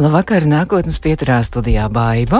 Labvakar, 0.00 0.46
nākotnes 0.48 0.94
pieturā 1.04 1.42
studijā 1.44 1.84
Baiva, 1.92 2.38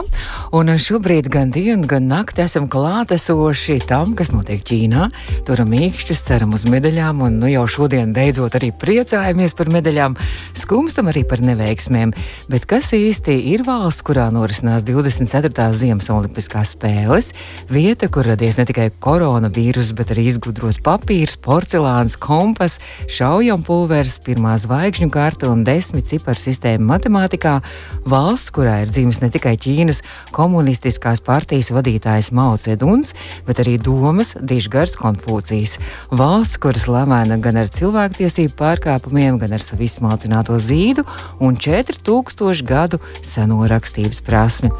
un 0.57 0.71
šobrīd 0.81 1.27
gan 1.29 1.51
dienu, 1.53 1.85
gan 1.85 2.06
nakti 2.09 2.40
esam 2.40 2.71
klātesoši 2.72 3.74
tam, 3.85 4.15
kas 4.17 4.31
notiek 4.33 4.63
Ķīnā. 4.65 5.10
Turam 5.45 5.69
mīkšķus, 5.69 6.23
ceram 6.24 6.54
uz 6.56 6.65
medaļām, 6.73 7.21
un 7.27 7.37
nu 7.42 7.51
jau 7.53 7.67
šodien 7.69 8.15
beidzot 8.17 8.56
arī 8.56 8.71
priecājamies 8.73 9.53
par 9.59 9.69
medaļām, 9.74 10.17
skumstam 10.56 11.10
arī 11.13 11.27
par 11.28 11.42
neveiksmēm. 11.45 12.15
Bet 12.49 12.65
kas 12.71 12.95
īsti 12.96 13.37
ir 13.53 13.67
valsts, 13.69 14.06
kurā 14.08 14.31
norisinās 14.33 14.87
24. 14.88 15.69
Ziemas 15.77 16.09
Olimpiskās 16.16 16.73
spēles? 16.79 17.34
Vieta, 17.69 18.09
kur 18.09 18.24
radies 18.30 18.56
ne 18.56 18.65
tikai 18.73 18.88
koronavīrus, 19.05 19.92
bet 20.00 20.14
arī 20.16 20.30
izgudros 20.33 20.80
papīrs, 20.80 21.36
porcelāns, 21.45 22.16
kompas, 22.16 22.80
šaujampulvers, 23.05 24.16
pirmā 24.24 24.56
zvaigžņu 24.64 25.12
karta 25.12 25.52
un 25.52 25.69
desmit 25.69 26.08
ciparu 26.14 26.41
sistēma 26.41 26.95
matemātikā 26.95 27.49
Ķīnā, 27.50 27.60
valsts, 28.06 28.50
kurā 28.54 28.80
ir 28.84 28.90
dzimis 28.90 29.20
ne 29.22 29.30
tikai 29.32 29.56
Ķīnas 29.58 30.02
komunistiskās 30.34 31.20
partijas 31.24 31.70
vadītājs 31.74 32.30
Mao 32.32 32.56
Ceduns, 32.58 33.14
bet 33.46 33.60
arī 33.62 33.77
domas 33.78 34.36
Dižgars 34.38 34.96
Konfūcijas. 35.00 35.78
Valsts, 36.10 36.60
kuras 36.60 36.86
lamēna 36.91 37.41
gan 37.42 37.58
ar 37.60 37.70
cilvēktiesību 37.70 38.55
pārkāpumiem, 38.58 39.38
gan 39.41 39.55
ar 39.56 39.64
savu 39.64 39.86
izsmalcināto 39.86 40.58
zīdu 40.62 41.05
un 41.41 41.56
4000 41.56 42.64
gadu 42.66 43.00
seno 43.22 43.66
rakstības 43.70 44.22
prasmi. 44.27 44.70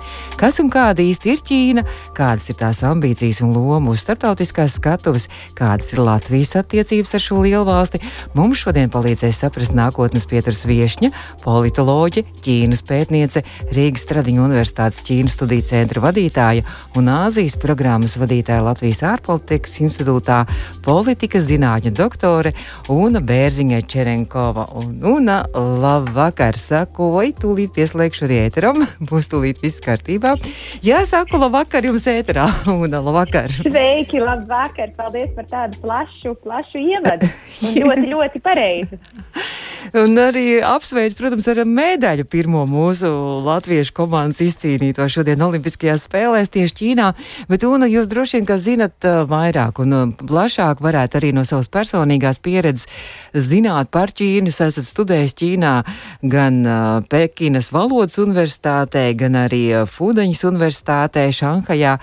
Kas 0.41 0.61
un 0.63 0.71
kāda 0.73 1.03
īsti 1.05 1.35
ir 1.35 1.43
Ķīna, 1.45 1.85
kādas 2.17 2.49
ir 2.51 2.57
tās 2.61 2.83
ambīcijas 2.87 3.43
un 3.45 3.53
loma 3.57 3.93
uz 3.93 4.05
starptautiskās 4.05 4.79
skatuves, 4.79 5.29
kādas 5.59 5.93
ir 5.93 6.05
Latvijas 6.07 6.55
attiecības 6.63 7.17
ar 7.19 7.25
šo 7.27 7.43
lielu 7.45 7.67
valsti, 7.69 8.01
mums 8.39 8.63
šodien 8.63 8.93
palīdzēs 8.93 9.43
saprast 9.43 9.77
nākotnes 9.77 10.25
pieturas 10.31 10.65
viešņa, 10.69 11.13
politoloģe, 11.45 12.25
Ķīnas 12.61 12.83
pētniece, 12.85 13.41
Rīgas 13.73 14.03
Tradiņu 14.11 14.43
Universitātes 14.45 15.01
Ķīnas 15.07 15.33
studiju 15.39 15.65
centra 15.65 16.03
vadītāja 16.05 16.67
un 16.99 17.07
Āzijas 17.09 17.55
programmas 17.61 18.19
vadītāja 18.21 18.61
Latvijas 18.67 19.01
ārpolitikas 19.09 19.79
institūtā 19.81 20.43
politikas 20.85 21.47
zinātņu 21.49 21.95
doktore 21.97 22.53
Una 22.93 23.23
Bērziņa 23.25 23.81
Čerenkova. 23.89 24.67
Un, 24.77 24.93
una, 25.09 25.39
labvakar, 25.57 26.59
saku, 26.61 27.09
oi, 27.23 27.31
tūlīt 27.41 27.73
pieslēgšu 27.79 28.29
arī 28.29 28.43
ēteram, 28.51 28.85
būs 29.09 29.31
tūlīt 29.33 29.65
viss 29.65 29.81
kārtībā. 29.87 30.35
Jā, 30.85 31.01
saku, 31.09 31.41
labvakar 31.41 31.89
jums 31.89 32.05
ēterā, 32.13 32.45
Una, 32.77 33.01
labvakar. 33.01 33.57
Sveiki, 33.63 34.21
labvakar, 34.21 34.93
paldies 35.01 35.33
par 35.39 35.49
tādu 35.49 35.81
plašu, 35.81 36.37
plašu 36.45 36.85
ievadu 36.85 37.33
un 37.65 37.81
ļoti, 37.81 38.09
ļoti 38.13 38.45
pareizi. 38.45 39.01
Un 39.97 40.19
arī 40.21 40.61
apsveic, 40.65 41.15
protams, 41.19 41.49
ar 41.51 41.63
medaļu 41.67 42.27
pirmo 42.31 42.63
mūsu 42.69 43.11
latviešu 43.47 43.95
komandas 43.97 44.43
izcīnīto 44.45 45.07
šodien 45.11 45.43
Olimpiskajās 45.45 46.07
spēlēs 46.07 46.53
tieši 46.53 46.77
Ķīnā. 46.81 47.09
Bet, 47.51 47.65
Una, 47.67 47.89
jūs 47.91 48.09
droši 48.11 48.39
vien, 48.39 48.49
ka 48.49 48.59
zinat 48.61 49.09
vairāk 49.31 49.81
un 49.83 50.15
plašāk 50.19 50.83
varētu 50.85 51.21
arī 51.21 51.33
no 51.37 51.45
savas 51.49 51.71
personīgās 51.73 52.41
pieredzes 52.43 52.89
zināt 53.35 53.91
par 53.95 54.15
Ķīnu. 54.15 54.53
Jūs 54.53 54.61
esat 54.69 54.89
studējis 54.89 55.39
Ķīnā 55.41 55.75
gan 56.33 56.61
Pekinas 57.11 57.73
valodas 57.75 58.21
universitātē, 58.23 59.09
gan 59.19 59.39
arī 59.47 59.65
Fudaņas 59.91 60.45
universitātē 60.53 61.31
Šanhajā. 61.35 61.97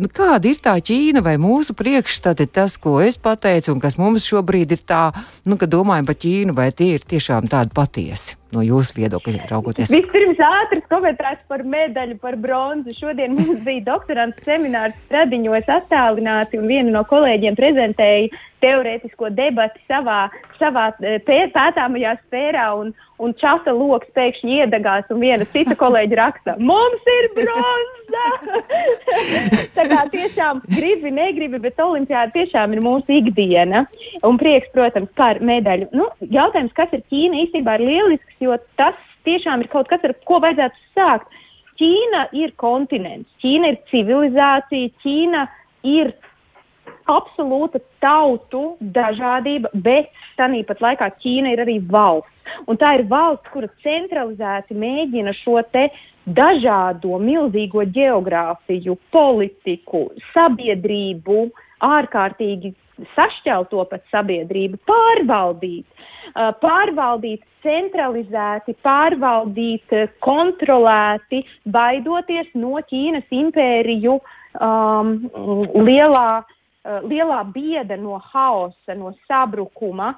Nu, 0.00 0.08
kāda 0.08 0.48
ir 0.48 0.60
tā 0.64 0.78
Ķīna 0.80 1.20
vai 1.20 1.34
mūsu 1.36 1.74
priekšstati, 1.76 2.46
tas, 2.48 2.78
ko 2.80 3.02
es 3.04 3.20
pateicu, 3.20 3.74
un 3.74 3.82
kas 3.82 3.98
mums 4.00 4.24
šobrīd 4.24 4.72
ir 4.72 4.80
tā, 4.88 5.02
nu, 5.44 5.60
kad 5.60 5.68
domājam 5.68 6.08
par 6.08 6.16
Ķīnu, 6.22 6.56
vai 6.56 6.70
tie 6.72 6.94
ir 6.96 7.04
tiešām 7.04 7.50
tādi 7.52 7.76
patiesi? 7.76 8.39
No 8.54 8.64
jūsu 8.66 8.96
viedokļa 8.98 9.48
raugoties? 9.50 9.92
Vispirms 9.94 10.40
ātrs 10.46 10.86
komentārs 10.90 11.42
par 11.50 11.64
medaļu, 11.66 12.18
par 12.22 12.38
bronzu. 12.40 12.94
Šodien 12.98 13.34
mums 13.38 13.64
bija 13.66 13.86
doktorants 13.92 14.44
seminārs 14.46 14.96
Stradiņos 15.08 15.70
attālināti, 15.80 16.60
un 16.60 16.70
viena 16.70 16.94
no 16.94 17.04
kolēģiem 17.08 17.58
prezentēja 17.58 18.30
teorētisko 18.60 19.30
debati 19.36 19.80
savā, 19.88 20.26
savā 20.60 20.90
eh, 21.00 21.18
pētāmajā 21.26 22.14
sfērā, 22.20 22.66
un, 22.80 22.92
un 23.22 23.34
čata 23.40 23.72
loks 23.76 24.10
pēkšņi 24.16 24.58
iedegās, 24.60 25.08
un 25.12 25.22
viena 25.24 25.46
cita 25.54 25.76
kolēģi 25.80 26.18
raksta, 26.20 26.56
mums 26.60 27.10
ir 27.16 27.28
bronza! 27.38 28.26
Tā 29.76 29.86
kā 29.90 30.02
tiešām 30.12 30.62
gribi, 30.68 31.12
negribi, 31.14 31.60
bet 31.62 31.80
olimpiāda 31.80 32.34
tiešām 32.36 32.74
ir 32.76 32.82
mūsu 32.84 33.20
ikdiena, 33.20 33.84
un 34.26 34.40
prieks, 34.40 34.70
protams, 34.74 35.10
par 35.18 35.40
medaļu. 35.44 35.90
Nu, 35.96 36.10
jautājums, 36.20 36.74
kas 36.76 36.92
ir 36.96 37.04
Ķīna, 37.10 37.44
īstenībā 37.46 37.78
ir 37.78 37.86
lielisks 37.88 38.39
jo 38.40 38.56
tas 38.80 38.98
tiešām 39.28 39.64
ir 39.64 39.70
kaut 39.72 39.88
kas, 39.90 40.02
ar 40.04 40.16
ko 40.28 40.40
vajadzētu 40.42 40.84
sākt. 40.96 41.38
Ķīna 41.80 42.26
ir 42.36 42.52
kontinents, 42.60 43.30
Ķīna 43.40 43.72
ir 43.72 43.78
civilizācija, 43.92 44.90
Ķīna 45.00 45.46
ir 45.88 46.12
absolūta 47.10 47.80
tautu 48.04 48.76
dažādība, 48.80 49.70
bet 49.72 50.10
tāpat 50.36 50.82
laikā 50.84 51.08
Ķīna 51.22 51.54
ir 51.54 51.64
arī 51.64 51.78
valsts. 51.90 52.36
Un 52.68 52.76
tā 52.80 52.96
ir 52.98 53.06
valsts, 53.08 53.48
kura 53.52 53.70
centralizēti 53.84 54.76
mēģina 54.76 55.32
šo 55.40 55.60
te 55.72 55.86
dažādo 56.26 57.18
milzīgo 57.22 57.84
geogrāfiju, 57.94 58.96
politiku, 59.14 60.08
sabiedrību 60.34 61.46
ārkārtīgi 61.86 62.74
sašķelto 63.14 63.84
pat 63.90 64.04
sabiedrību 64.12 64.80
pārvaldīt. 64.88 65.86
Pārvaldīt 66.62 67.42
centralizēti, 67.64 68.76
pārvaldīt, 68.84 69.94
kontrolēti, 70.24 71.42
baidoties 71.66 72.52
no 72.54 72.78
Ķīnas 72.90 73.26
impēriju 73.34 74.16
um, 74.16 75.14
lielā, 75.88 76.28
lielā 77.10 77.40
bieda, 77.54 77.98
no 78.00 78.20
haosa, 78.30 78.96
no 78.96 79.14
sabrukuma. 79.26 80.14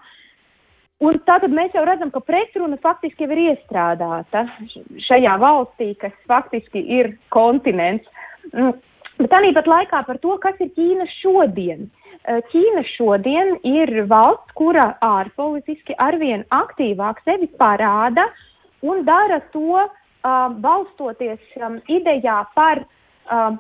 Un 1.03 1.19
tātad 1.27 1.51
mēs 1.51 1.73
jau 1.75 1.83
redzam, 1.87 2.13
ka 2.15 2.21
pretruna 2.23 2.77
faktiski 2.83 3.25
jau 3.25 3.33
ir 3.35 3.41
iestrādāta 3.49 4.45
šajā 5.09 5.33
valstī, 5.43 5.89
kas 5.99 6.15
faktiski 6.31 6.85
ir 7.01 7.17
kontinents. 7.35 8.07
Mm, 8.53 8.77
bet 9.19 9.33
tāpat 9.33 9.67
laikā 9.67 10.05
par 10.07 10.23
to, 10.23 10.37
kas 10.45 10.61
ir 10.63 10.71
Ķīna 10.77 11.09
šodien. 11.17 11.89
Uh, 11.89 12.02
Ķīna 12.23 12.85
šodien 12.87 13.57
ir 13.67 13.91
valsts, 14.07 14.55
kura 14.55 14.93
ārpolitiski 15.03 15.97
arvien 15.99 16.45
aktīvāk 16.55 17.19
sevi 17.27 17.49
parāda 17.59 18.29
un 18.87 19.03
dara 19.07 19.41
to 19.51 19.81
uh, 19.81 19.89
balstoties 20.63 21.43
um, 21.59 21.81
idejā 21.91 22.45
par 22.55 22.85
uh, 22.85 23.59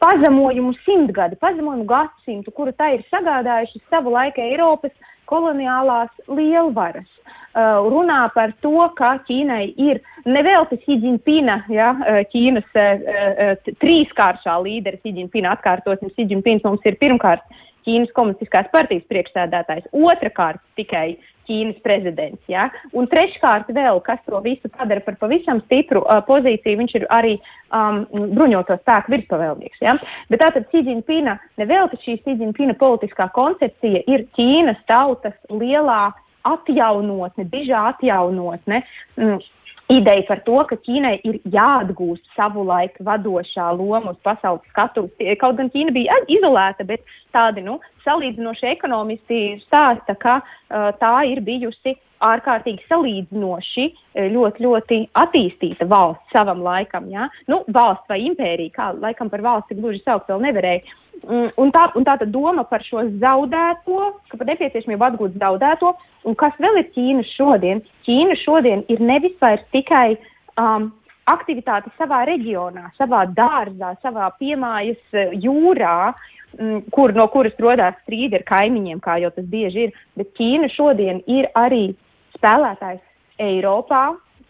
pazemojumu 0.00 0.72
simtgadi, 0.84 1.36
pazemojumu 1.42 1.84
gadsimtu, 1.90 2.54
kuru 2.56 2.72
tā 2.72 2.94
ir 2.94 3.02
sagādājuši 3.10 3.82
savu 3.90 4.14
laiku 4.14 4.40
Eiropas 4.40 4.94
koloniālās 5.30 6.10
lielvaras. 6.28 7.08
Uh, 7.56 7.86
runā 7.88 8.26
par 8.34 8.52
to, 8.60 8.74
ka 8.98 9.14
Ķīnai 9.24 9.70
ir 9.80 10.02
nevelti 10.28 10.76
Xidžinpina, 10.82 11.62
ja, 11.72 11.94
Ķīnas 12.32 12.66
uh, 12.76 13.06
uh, 13.06 13.70
trīskāršā 13.80 14.58
līderis 14.60 15.00
Xidžinpina 15.00 15.54
atkārtosim, 15.56 16.12
Xidžinpins 16.18 16.66
mums 16.68 16.84
ir 16.84 16.98
pirmkārt 17.00 17.46
Ķīnas 17.86 18.12
komunistiskās 18.12 18.68
partijas 18.74 19.06
priekšsēdētājs, 19.08 19.88
otrkārt 19.94 20.60
tikai 20.76 21.16
Ķīnas 21.48 21.78
prezidents. 21.84 22.42
Ja? 22.50 22.68
Un 22.96 23.08
treškārt 23.10 23.70
vēl, 23.74 24.00
kas 24.06 24.20
to 24.26 24.40
visu 24.44 24.70
padara 24.72 25.02
par 25.04 25.18
pavisam 25.20 25.62
stipru 25.66 26.02
uh, 26.04 26.20
pozīciju, 26.26 26.80
viņš 26.82 26.94
ir 27.00 27.08
arī 27.14 27.34
um, 27.70 28.04
bruņoto 28.36 28.78
spēku 28.82 29.14
virspavēlnieks. 29.16 29.82
Ja? 29.84 29.96
Bet 30.32 30.44
tātad 30.44 30.68
Xidžinpina, 30.72 31.38
nevelti 31.60 32.00
šī 32.04 32.20
Xidžinpina 32.24 32.76
politiskā 32.80 33.30
koncepcija 33.36 34.04
ir 34.10 34.26
Ķīnas 34.38 34.82
tautas 34.90 35.36
lielā 35.50 36.10
atjaunotne, 36.46 37.46
dižā 37.50 37.82
atjaunotne. 37.92 38.82
Mm, 39.18 39.40
Ideja 39.86 40.24
par 40.26 40.40
to, 40.42 40.56
ka 40.66 40.74
Ķīnai 40.82 41.20
ir 41.28 41.36
jāatgūst 41.54 42.24
savu 42.34 42.64
laiku 42.66 43.04
vadošā 43.06 43.68
loma 43.78 44.16
uz 44.16 44.18
pasaules 44.26 44.64
skatuves. 44.72 45.14
Kaut 45.38 45.60
gan 45.60 45.70
Ķīna 45.70 45.94
bija 45.94 46.16
izolēta, 46.26 46.82
bet 46.88 47.04
tādi 47.36 47.62
nu, 47.62 47.78
salīdzinoši 48.02 48.66
ekonomisti 48.72 49.40
stāsta, 49.62 50.16
ka 50.18 50.40
uh, 50.40 50.90
tā 50.98 51.12
ir 51.30 51.38
bijusi 51.46 51.94
ārkārtīgi 52.24 52.82
salīdzinoši 52.88 53.86
ļoti, 54.32 54.64
ļoti 54.64 55.00
attīstīta 55.20 55.86
valsts 55.90 56.34
savam 56.34 56.62
laikam. 56.64 57.10
Ja? 57.12 57.28
Nu, 57.50 57.62
valsts 57.68 58.08
vai 58.10 58.22
impērija, 58.26 58.74
kā 58.74 58.90
laikam 58.96 59.30
par 59.30 59.44
valsti 59.44 59.76
gluži 59.78 60.02
saukt 60.04 60.30
vēl 60.32 60.42
nevarēja. 60.48 60.96
Mm, 61.24 61.48
un 61.56 61.72
tā, 61.72 61.86
un 61.96 62.04
tā 62.04 62.16
doma 62.28 62.66
par 62.68 62.84
šo 62.84 63.00
zaudēto, 63.22 64.10
ka 64.28 64.38
par 64.38 64.48
nepieciešamību 64.50 65.06
atgūt 65.06 65.38
zaudēto, 65.40 65.94
un 66.28 66.36
kas 66.38 66.54
vēl 66.60 66.82
ir 66.82 66.90
Ķīna 66.92 67.24
šodien? 67.30 67.80
Ķīna 68.06 68.36
šodien 68.42 68.84
ir 68.92 69.00
nevis 69.00 69.34
vairs 69.40 69.64
tikai 69.74 70.18
um, 70.60 70.90
aktivitāte 71.30 71.90
savā 71.96 72.22
reģionā, 72.28 72.90
savā 73.00 73.24
dārzā, 73.32 73.94
savā 74.04 74.28
piemājas 74.38 75.18
jūrā, 75.40 76.12
mm, 76.58 76.84
kur, 76.94 77.16
no 77.16 77.26
kuras 77.32 77.56
rodās 77.64 77.96
strīdi 78.04 78.38
ar 78.38 78.46
kaimiņiem, 78.52 79.00
kā 79.02 79.16
jau 79.24 79.32
tas 79.34 79.48
bieži 79.50 79.88
ir, 79.88 79.98
bet 80.20 80.34
Ķīna 80.38 80.70
šodien 80.76 81.24
ir 81.26 81.48
arī 81.56 81.88
spēlētājs 82.36 83.02
Eiropā, 83.42 84.04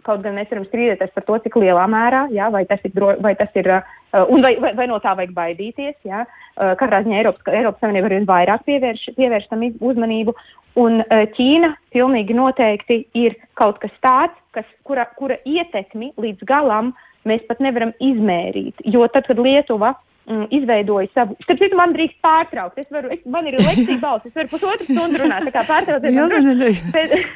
kaut 0.06 0.23
gan 0.25 0.37
mēs 0.38 0.50
varam 0.53 0.67
strīdēties 0.69 1.14
par 1.14 1.26
to, 1.26 1.38
cik 1.44 1.58
lielā 1.61 1.87
mērā, 1.91 2.26
jā, 2.35 2.49
vai 2.55 2.64
tas 2.70 2.82
ir, 2.87 2.94
vai 3.23 3.35
tas 3.38 3.58
ir 3.58 3.70
uh, 3.75 3.82
un 4.25 4.44
vai, 4.44 4.55
vai, 4.62 4.73
vai 4.79 4.87
no 4.91 5.00
tā 5.03 5.17
vajag 5.19 5.35
baidīties. 5.37 5.97
Jā. 6.08 6.25
Uh, 6.56 6.73
katrā 6.81 7.03
ziņā 7.05 7.20
Eiropas, 7.20 7.50
Eiropas 7.53 7.82
Savienība 7.85 8.11
arvien 8.11 8.29
vairāk 8.29 8.64
pievērš, 8.69 9.08
pievērš 9.19 9.50
tam 9.50 9.67
uzmanību, 9.67 10.37
un 10.82 11.03
uh, 11.03 11.26
Ķīna 11.37 11.75
pilnīgi 11.94 12.37
noteikti 12.38 13.03
ir 13.19 13.37
kaut 13.61 13.82
kas 13.82 13.93
tāds, 14.05 14.38
kas, 14.56 14.69
kura, 14.88 15.08
kura 15.19 15.37
ietekmi 15.44 16.14
līdz 16.20 16.49
galam 16.49 16.94
mēs 17.26 17.43
pat 17.49 17.61
nevaram 17.64 17.93
izmērīt, 18.00 18.85
jo 18.87 19.05
tad, 19.12 19.26
kad 19.29 19.41
Lietuva 19.43 19.97
mm, 20.28 20.49
izveidoju 20.58 21.08
savu. 21.14 21.37
Starp 21.44 21.62
citu, 21.62 21.78
man 21.78 21.94
drīkst 21.96 22.19
pārtraukt. 22.25 22.78
Es 22.82 22.90
varu, 22.93 23.12
es, 23.14 23.23
man 23.31 23.49
ir 23.49 23.58
lekcija 23.61 23.99
balss, 24.02 24.26
es 24.28 24.37
varu 24.37 24.52
pusotru 24.52 24.88
stundu 24.88 25.23
runāt, 25.23 25.49
tā 25.49 25.55
kā 25.55 25.64
pārtraukt. 25.69 26.11
Jā, 26.11 26.28
nē, 26.32 26.55
nē. 26.61 26.70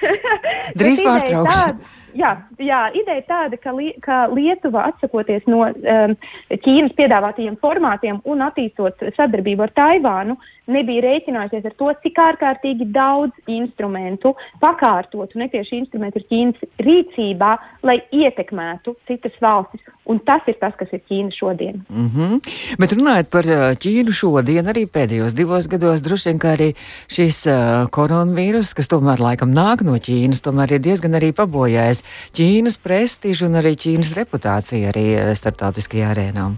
Drīz 0.81 1.03
pārtraukšu. 1.07 1.97
Jā, 2.19 2.31
jā, 2.59 2.81
ideja 2.99 3.23
tāda, 3.29 3.59
ka, 3.61 3.73
li, 3.77 3.93
ka 4.03 4.25
Lietuva 4.35 4.89
atsakoties 4.91 5.45
no 5.51 5.63
um, 5.69 6.15
Ķīnas 6.51 6.97
piedāvātajiem 6.99 7.59
formātiem 7.63 8.19
un 8.27 8.43
attīstot 8.47 9.05
sadarbību 9.15 9.67
ar 9.67 9.75
Taivānu, 9.77 10.37
nebija 10.73 11.05
rēķinājusies 11.05 11.67
ar 11.69 11.75
to, 11.79 11.91
cik 12.03 12.19
ārkārtīgi 12.25 12.89
daudz 12.95 13.51
instrumentu, 13.51 14.35
pakārtotu 14.63 15.41
netieši 15.41 15.81
instrumentu 15.83 16.21
ir 16.21 16.27
Ķīnas 16.31 16.69
rīcībā, 16.87 17.51
lai 17.87 17.99
ietekmētu 18.15 18.95
citas 19.09 19.37
valstis. 19.43 19.83
Un 20.11 20.19
tas 20.27 20.47
ir 20.51 20.57
tas, 20.63 20.75
kas 20.79 20.91
ir 20.97 21.03
Ķīna 21.09 21.35
šodien. 21.37 21.83
Mm 21.89 22.09
-hmm. 22.15 22.41
Bet 22.79 22.95
runājot 22.97 23.31
par 23.31 23.45
uh, 23.47 23.67
Ķīnu 23.83 24.13
šodien, 24.13 24.67
arī 24.67 24.87
pēdējos 24.87 25.37
divos 25.37 25.69
gados, 25.69 26.03
droši 26.03 26.29
vien, 26.29 26.41
arī 26.55 26.71
šis 27.09 27.47
uh, 27.47 27.87
koronavīrus, 27.91 28.75
kas 28.75 28.89
tomēr 28.89 29.21
laikam 29.21 29.55
nāk 29.55 29.85
no 29.85 29.95
Ķīnas, 29.95 30.43
tomēr 30.43 30.73
ir 30.73 30.81
diezgan 30.81 31.15
arī 31.15 31.33
pabojājis 31.33 32.05
Ķīnas 32.37 32.79
prestižu 32.83 33.47
un 33.47 33.55
arī 33.63 33.77
Ķīnas 33.77 34.17
reputāciju 34.17 34.89
arī 34.89 35.07
uh, 35.15 35.35
starptautiskajā 35.35 36.11
arēnā. 36.11 36.51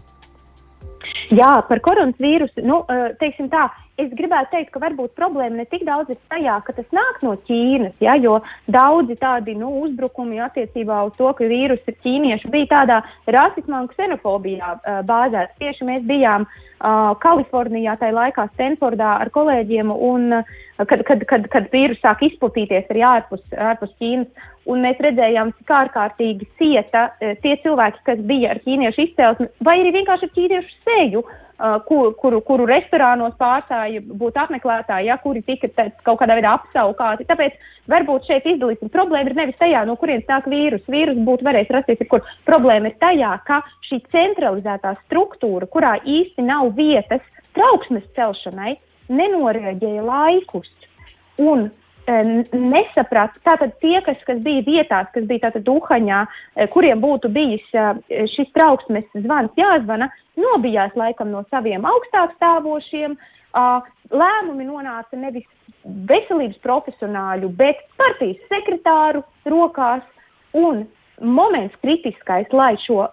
Jā, 1.33 1.53
par 1.69 1.81
koronavīrusu, 1.81 2.61
nu, 2.67 2.83
teiksim 3.21 3.49
tā, 3.53 3.69
es 4.01 4.11
gribētu 4.17 4.55
teikt, 4.55 4.71
ka 4.73 4.81
varbūt 4.83 5.15
problēma 5.19 5.61
ne 5.61 5.67
tik 5.69 5.85
daudz 5.87 6.13
ir 6.13 6.19
tajā, 6.33 6.57
ka 6.67 6.75
tas 6.77 6.89
nāk 6.95 7.21
no 7.25 7.35
Ķīnas, 7.47 7.99
ja, 8.03 8.17
jo 8.21 8.39
daudzi 8.73 9.17
tādi 9.21 9.55
nu, 9.59 9.71
uzbrukumi 9.85 10.41
attiecībā 10.45 11.03
uz 11.09 11.17
to, 11.19 11.29
ka 11.37 11.49
vīruss 11.49 11.89
ir 11.91 11.99
ķīniešu, 12.05 12.51
bija 12.53 12.71
tādā 12.73 13.01
rasismā 13.37 13.85
un 13.85 13.91
ksenofobijā 13.93 14.75
uh, 14.77 15.01
bāzēts. 15.09 15.59
Tieši 15.61 15.89
mēs 15.89 16.07
bijām 16.09 16.47
uh, 16.49 17.13
Kalifornijā, 17.23 17.99
tajā 18.01 18.17
laikā 18.17 18.49
Stanfordā 18.55 19.19
ar 19.25 19.33
kolēģiem, 19.35 19.93
un 19.93 20.41
uh, 20.41 20.57
kad, 20.81 21.05
kad, 21.09 21.27
kad, 21.29 21.51
kad 21.53 21.69
vīrus 21.75 22.01
sāk 22.03 22.25
izplatīties 22.31 22.89
arī 22.93 23.05
ārpus, 23.09 23.45
ārpus 23.53 23.93
Ķīnas. 24.01 24.49
Un 24.71 24.79
mēs 24.79 25.01
redzējām, 25.03 25.49
cik 25.59 25.73
ārkārtīgi 25.75 26.47
cieta 26.61 27.09
uh, 27.11 27.33
tie 27.43 27.57
cilvēki, 27.65 28.05
kas 28.07 28.21
bija 28.25 28.55
ar 28.55 28.63
ķīniešu 28.63 29.09
izcelsmi, 29.09 29.49
vai 29.67 29.81
arī 29.81 29.97
vienkārši 29.99 30.29
ar 30.29 30.37
ķīniešu 30.37 30.77
seju. 30.87 31.22
Uh, 31.23 31.53
Uh, 31.63 31.77
kur, 31.87 32.09
kuru, 32.19 32.41
kuru 32.43 32.65
restorānos 32.67 33.37
pārstāja 33.39 34.01
būt 34.03 34.39
apmeklētāji, 34.41 35.07
ja, 35.07 35.15
kuri 35.23 35.45
tika 35.47 35.69
kaut 36.03 36.19
kādā 36.19 36.35
veidā 36.35 36.57
apsaukāti. 36.57 37.27
Tāpēc 37.29 37.61
varbūt 37.93 38.27
šeit 38.27 38.49
izdalīsim 38.51 38.91
problēmu 38.91 39.31
ir 39.31 39.37
nevis 39.39 39.61
tajā, 39.61 39.85
no 39.87 39.95
kurienes 40.01 40.27
nāk 40.27 40.49
vīrus. 40.51 40.83
Vīrus 40.91 41.21
būtu 41.23 41.47
varējis 41.47 41.71
rasties 41.77 42.03
jebkur. 42.03 42.25
Problēma 42.49 42.91
ir 42.91 42.97
tajā, 43.05 43.31
ka 43.47 43.61
šī 43.87 44.01
centralizētā 44.11 44.97
struktūra, 45.05 45.69
kurā 45.71 45.93
īsti 46.03 46.49
nav 46.49 46.73
vietas 46.81 47.23
trauksmes 47.55 48.11
celšanai, 48.19 48.75
nenoreaģēja 49.13 50.03
laikus. 50.09 50.73
Un 51.39 51.69
nesaprast, 52.07 53.39
tātad 53.47 53.77
tie, 53.81 54.01
kas, 54.03 54.19
kas 54.27 54.41
bija 54.43 54.63
vietās, 54.67 55.11
kas 55.15 55.27
bija 55.29 55.49
tātad 55.49 55.69
Uhaņā, 55.71 56.25
e, 56.57 56.67
kuriem 56.73 57.01
būtu 57.01 57.31
bijis 57.31 57.63
e, 57.75 58.27
šis 58.33 58.51
trauksmes 58.57 59.07
zvans 59.15 59.53
jāzvana, 59.57 60.11
nobijās 60.37 60.97
laikam 60.99 61.31
no 61.31 61.45
saviem 61.51 61.85
augstāk 61.87 62.35
stāvošiem, 62.39 63.17
lēmumi 63.53 64.65
nonāca 64.65 65.17
nevis 65.21 65.45
veselības 65.85 66.59
profesionāļu, 66.65 67.51
bet 67.57 67.83
partijas 68.01 68.41
sekretāru 68.49 69.23
rokās, 69.45 70.03
un 70.57 70.87
moments 71.21 71.77
kritiskais, 71.83 72.49
lai 72.53 72.75
šo 72.87 73.07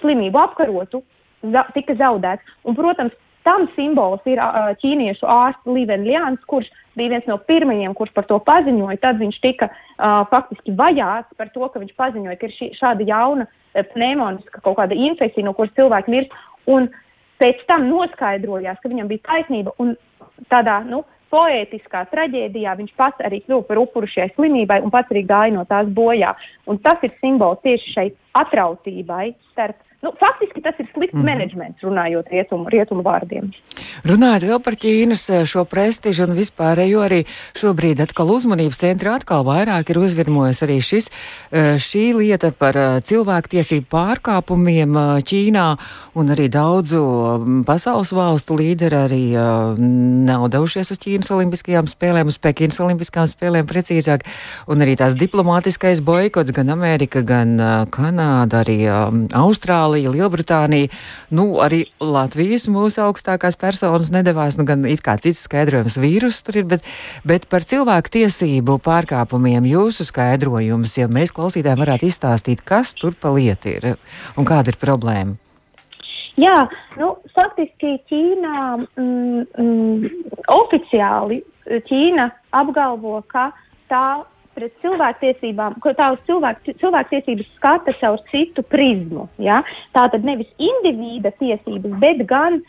slimību 0.00 0.38
apkarotu, 0.38 1.02
za 1.52 1.64
tika 1.74 1.96
zaudēts. 1.96 2.44
Un, 2.64 2.76
protams, 2.76 3.14
tam 3.46 3.68
simbols 3.76 4.24
ir 4.28 4.40
ķīniešu 4.82 5.28
ārsts 5.30 5.70
Līvenļāns, 5.70 6.42
kurš 6.50 6.68
bija 6.98 7.14
viens 7.14 7.28
no 7.30 7.38
pirmajiem, 7.48 7.94
kurš 7.94 8.12
par 8.16 8.26
to 8.28 8.38
paziņoja. 8.42 8.98
Tad 9.02 9.20
viņš 9.22 9.40
tika 9.44 9.70
uh, 9.70 10.24
faktiski 10.32 10.74
vajāts 10.76 11.32
par 11.38 11.52
to, 11.54 11.68
ka 11.70 11.82
viņš 11.82 11.94
paziņoja, 11.98 12.38
ka 12.40 12.48
ir 12.48 12.56
šī, 12.58 12.70
šāda 12.80 13.06
jauna 13.08 13.48
pneumoniska 13.92 14.62
kaut 14.64 14.78
kāda 14.78 14.96
infekcija, 14.96 15.44
no 15.44 15.52
kuras 15.56 15.74
cilvēki 15.76 16.12
mirst. 16.12 16.38
Un 16.66 16.88
pēc 17.42 17.60
tam 17.68 17.90
noskaidrojās, 17.90 18.80
ka 18.82 18.90
viņam 18.90 19.10
bija 19.10 19.26
taisnība 19.28 19.74
un 19.82 19.94
tādā, 20.50 20.80
nu, 20.88 21.04
poētiskā 21.32 22.04
traģēdijā 22.12 22.76
viņš 22.78 22.92
pats 22.98 23.24
arī 23.26 23.42
kļuva 23.44 23.66
par 23.68 23.80
upuru 23.82 24.08
šai 24.10 24.28
slimībai 24.34 24.78
un 24.84 24.92
pats 24.94 25.10
arī 25.12 25.24
gāja 25.26 25.54
no 25.56 25.66
tās 25.68 25.88
bojā. 25.92 26.32
Un 26.70 26.78
tas 26.84 27.02
ir 27.06 27.14
simbols 27.20 27.62
tieši 27.66 27.94
šai 27.96 28.06
atrautībai 28.40 29.32
starp 29.50 29.78
Nu, 30.06 30.12
faktiski 30.20 30.60
tas 30.62 30.76
ir 30.78 30.86
slikts 30.94 31.18
mm. 31.18 31.24
menedžments, 31.26 31.82
runājot 31.82 32.28
rietumu, 32.30 32.68
rietumu 32.70 33.02
vārdiem. 33.02 33.48
Runājot 34.06 34.44
vēl 34.46 34.60
par 34.62 34.76
Ķīnas 34.78 35.24
eh, 35.34 35.40
šo 35.50 35.64
prestižu 35.66 36.28
un 36.28 36.36
vispārējo 36.36 37.00
arī 37.02 37.24
šobrīd 37.58 38.04
atkal 38.04 38.30
uzmanības 38.30 38.78
centrā 38.84 39.16
atkal 39.18 39.42
vairāk 39.48 39.90
ir 39.90 39.98
uzvirmojas 39.98 40.62
arī 40.62 40.76
šis, 40.84 41.10
eh, 41.50 41.74
šī 41.82 42.04
lieta 42.20 42.52
par 42.54 42.78
eh, 42.78 43.00
cilvēktiesību 43.08 43.88
pārkāpumiem 43.90 44.94
Ķīnā 45.26 45.64
un 46.22 46.30
arī 46.36 46.46
daudzu 46.54 47.02
mm, 47.02 47.66
pasaules 47.66 48.14
valstu 48.14 48.60
līderi 48.60 49.00
arī 49.00 49.24
nav 49.34 50.46
devušies 50.54 50.94
uz 50.94 51.02
Ķīnas 51.02 51.32
olimpiskajām 51.34 51.90
spēlēm, 51.90 52.30
uz 52.30 52.38
Pekinas 52.38 52.78
olimpiskajām 52.84 53.32
spēlēm 53.32 53.66
precīzāk, 53.66 54.22
un 54.70 54.86
arī 54.86 54.94
tās 55.02 55.18
diplomātiskais 55.18 56.04
boikots 56.06 56.54
gan 56.54 56.70
Amerika, 56.78 57.26
gan 57.26 57.58
Kanāda, 57.90 58.62
arī 58.62 58.78
Austrālija. 58.86 59.95
Itālija, 59.96 60.12
Lielbritānija, 60.12 60.90
nu 61.32 61.56
arī 61.62 61.86
Latvijas 62.00 62.66
mūsu 62.68 63.00
augstākās 63.06 63.56
personas 63.56 64.10
nedavās, 64.12 64.58
nu 64.58 64.66
gan 64.68 64.84
it 64.84 65.00
kā 65.00 65.16
cits 65.16 65.46
skaidrojums 65.46 65.96
vīrus 65.96 66.42
tur 66.44 66.60
ir, 66.60 66.66
bet, 66.68 66.84
bet 67.24 67.48
par 67.48 67.64
cilvēku 67.64 68.12
tiesību 68.12 68.78
pārkāpumiem 68.84 69.64
jūsu 69.64 70.04
skaidrojums, 70.04 70.98
ja 70.98 71.08
mēs 71.08 71.32
klausītājiem 71.32 71.80
varētu 71.80 72.08
izstāstīt, 72.10 72.60
kas 72.64 72.92
tur 72.94 73.16
pa 73.16 73.32
lietu 73.32 73.72
ir 73.72 73.96
un 74.36 74.44
kāda 74.44 74.72
ir 74.74 74.80
problēma. 74.80 75.36
Jā, 76.36 76.66
nu, 77.00 77.14
faktiski 77.32 77.96
Ķīnā 78.10 78.62
mm, 78.76 79.44
mm, 79.56 80.32
oficiāli 80.52 81.40
Ķīna 81.88 82.28
apgalvo, 82.52 83.22
ka 83.32 83.48
tā 83.88 84.26
pret 84.56 84.72
cilvēktiesībām, 84.84 85.76
ko 85.84 85.92
tā 85.98 86.12
uz 86.14 86.22
cilvēku, 86.28 86.76
cilvēktiesības 86.80 87.52
skata 87.58 87.94
caur 88.00 88.22
citu 88.32 88.64
prizmu. 88.66 89.28
Ja? 89.42 89.60
Tā 89.96 90.06
tad 90.12 90.24
nevis 90.26 90.48
indivīda 90.56 91.34
tiesības, 91.40 91.98
bet 92.02 92.24
gan 92.30 92.62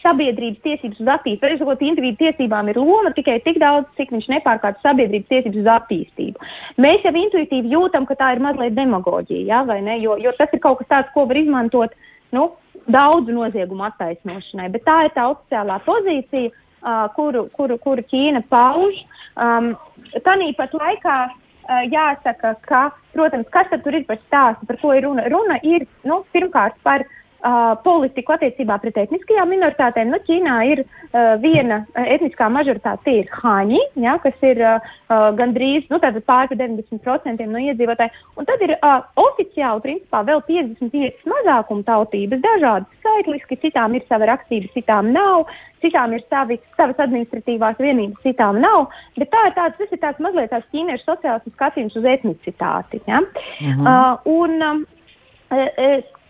sabiedrības 0.00 0.62
tiesības 0.64 1.00
uz 1.02 1.10
attīstību. 1.12 1.40
Pareizi 1.42 1.62
sakot, 1.62 1.82
individu 1.84 2.20
tiesībām 2.22 2.70
ir 2.72 2.80
loma 2.80 3.12
tikai 3.16 3.38
tik 3.44 3.60
daudz, 3.60 3.88
cik 3.98 4.14
viņš 4.14 4.30
nepārkāpj 4.34 4.80
sabiedrības 4.84 5.28
tiesības 5.32 5.60
uz 5.60 5.68
attīstību. 5.74 6.48
Mēs 6.80 7.04
jau 7.04 7.12
intuitīvi 7.24 7.74
jūtam, 7.74 8.08
ka 8.08 8.16
tā 8.20 8.32
ir 8.36 8.42
mazliet 8.44 8.76
demagoģija, 8.78 9.44
ja? 9.50 9.60
vai 9.68 9.80
ne? 9.84 9.98
Jo, 10.04 10.16
jo 10.22 10.32
tas 10.38 10.52
ir 10.56 10.62
kaut 10.64 10.80
kas 10.80 10.90
tāds, 10.92 11.12
ko 11.16 11.26
var 11.28 11.40
izmantot 11.40 11.96
nu, 12.36 12.48
daudzu 12.90 13.34
noziegumu 13.34 13.84
attaisnošanai, 13.90 14.70
bet 14.72 14.86
tā 14.86 14.96
ir 15.06 15.14
tā 15.16 15.26
oficiālā 15.32 15.80
pozīcija, 15.86 16.52
uh, 16.82 17.06
kuru, 17.16 17.46
kuru, 17.56 17.78
kuru 17.78 18.04
Ķīna 18.12 18.44
pauž. 18.50 18.98
Um, 19.36 19.72
Tāpat 20.10 20.74
laikā 20.74 21.16
uh, 21.30 21.82
jāsaka, 21.92 22.56
ka, 22.66 22.82
protams, 23.14 23.48
kas 23.54 23.70
tur 23.84 23.94
ir 23.94 24.04
par 24.08 24.18
stāstu, 24.26 24.66
par 24.66 24.80
ko 24.82 24.92
ir 24.96 25.06
runa? 25.06 25.28
Runa 25.30 25.60
ir 25.62 25.86
nu, 26.08 26.22
pirmkārt 26.34 26.78
par 26.86 27.04
uh, 27.04 27.16
uh, 27.44 27.74
politiku 27.84 28.34
attiecībā 28.34 28.76
pret 28.82 28.98
etniskajām 29.04 29.50
minoritātēm. 29.54 30.10
Nu, 30.12 30.20
Ķīnā 30.26 30.56
ir 30.70 30.82
uh, 30.84 31.36
viena 31.42 31.82
uh, 31.84 32.04
etniskā 32.16 32.50
majoritāte, 32.52 33.04
tie 33.06 33.16
ir 33.22 33.32
haņi, 33.40 33.80
ja, 34.04 34.16
kas 34.22 34.36
ir 34.46 34.60
uh, 34.64 34.90
uh, 35.08 35.28
gandrīz 35.38 35.88
nu, 35.92 36.00
pār 36.00 36.50
90% 36.52 37.48
no 37.48 37.64
iedzīvotāju. 37.64 38.26
Un 38.40 38.48
tad 38.48 38.64
ir 38.66 38.76
uh, 38.76 39.00
oficiāli, 39.20 39.84
principā, 39.86 40.22
vēl 40.28 40.44
55 40.48 41.26
mazākuma 41.32 41.86
tautības, 41.88 42.44
dažādas 42.44 43.00
skaitliski, 43.00 43.60
citām 43.64 43.96
ir 43.96 44.06
sava 44.08 44.32
rakstība, 44.34 44.72
citām 44.76 45.12
nav. 45.16 45.48
Citām 45.80 46.12
ir 46.12 46.24
savi, 46.28 46.58
savas 46.76 46.98
administratīvās 47.00 47.78
vienības, 47.80 48.20
citām 48.22 48.60
nav. 48.60 48.90
Bet 49.16 49.30
tā 49.32 49.46
ir 49.48 49.54
tāds, 49.56 49.78
tas 49.78 49.92
ir 49.92 50.02
tāds 50.02 50.20
mazliet 50.20 50.50
tāds 50.52 50.68
ķīniešu 50.74 51.06
sociāls 51.06 51.54
skatījums 51.54 51.96
uz 51.96 52.04
etnicitāti. 52.04 53.00
Ja? 53.06 53.20
Mm 53.20 53.72
-hmm. 53.72 53.86
uh, 53.88 54.18
un, 54.24 54.62
um, 54.62 54.86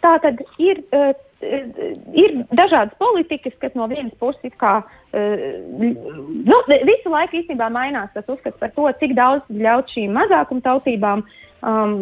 Tā 0.00 0.14
tad 0.22 0.38
ir 0.56 0.78
uh, 0.96 1.12
ir 1.40 2.34
dažādas 2.52 2.96
politikas, 3.00 3.54
kas 3.60 3.74
no 3.78 3.86
vienas 3.88 4.12
puses 4.20 4.52
kā, 4.60 4.82
nu, 5.12 6.58
visu 6.68 7.12
laiku 7.12 7.38
īstenībā 7.40 7.70
mainās 7.72 8.12
tas 8.14 8.28
uzskats 8.28 8.58
par 8.60 8.72
to, 8.76 8.84
cik 9.00 9.14
daudz 9.16 9.46
ļaut 9.48 9.88
šīm 9.94 10.12
mazākumtautībām 10.18 11.24
um, 11.66 11.96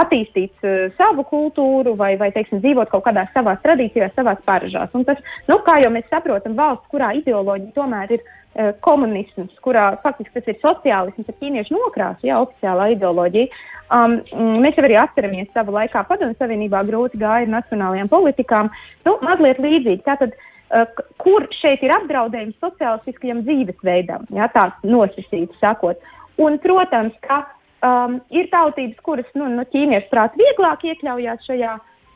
attīstīt 0.00 0.64
uh, 0.64 0.86
savu 0.98 1.24
kultūru 1.28 1.94
vai, 1.98 2.14
vai 2.20 2.30
teiksim, 2.34 2.62
dzīvot 2.64 2.90
kaut 2.92 3.04
kādās 3.08 3.32
savās 3.34 3.60
tradīcijās, 3.64 4.14
savās 4.16 4.40
paražās. 4.46 4.94
Un 4.96 5.04
tas, 5.08 5.20
nu, 5.50 5.58
kā 5.66 5.80
jau 5.82 5.92
mēs 5.94 6.08
saprotam, 6.12 6.56
valsts, 6.58 6.88
kurā 6.92 7.12
ideoloģija 7.20 7.76
tomēr 7.76 8.16
ir 8.16 8.24
uh, 8.24 8.72
komunisms, 8.84 9.52
kurā 9.64 9.90
faktiski 10.04 10.40
tas 10.40 10.50
ir 10.52 10.60
sociālisms 10.62 11.30
ar 11.30 11.38
ķīniešu 11.42 11.76
nokrāsu, 11.76 12.28
jā, 12.30 12.40
oficiālā 12.46 12.90
ideoloģija. 12.96 13.52
Um, 13.94 14.16
mēs 14.64 14.78
jau 14.78 14.86
arī 14.86 14.96
atceramies 14.96 15.52
savu 15.52 15.74
laikā 15.76 16.06
padomju 16.08 16.38
savienībā 16.40 16.80
grūti 16.88 17.20
gāja 17.20 17.44
ar 17.44 17.54
nacionālajām 17.58 18.08
politikām. 18.12 18.72
Nu, 19.04 19.18
mazliet 19.22 19.60
līdzīgi. 19.60 20.00
Tātad, 20.06 20.32
uh, 20.72 21.04
kur 21.20 21.46
šeit 21.60 21.84
ir 21.84 21.92
apdraudējums 21.98 22.56
sociālistiskajam 22.64 23.44
dzīvesveidam, 23.44 24.24
ja 24.34 24.48
tā 24.54 24.70
nosacīti 24.86 25.60
sakot. 25.60 26.00
Un, 26.40 26.56
protams, 26.58 27.14
ka 27.22 27.44
um, 27.84 28.20
ir 28.34 28.48
tautības, 28.52 29.00
kuras 29.04 29.28
nu, 29.38 29.48
no 29.52 29.64
ķīniešu 29.68 30.10
prāt 30.12 30.38
vieglāk 30.40 30.86
iekļaujās 30.90 31.44
šajā 31.48 31.74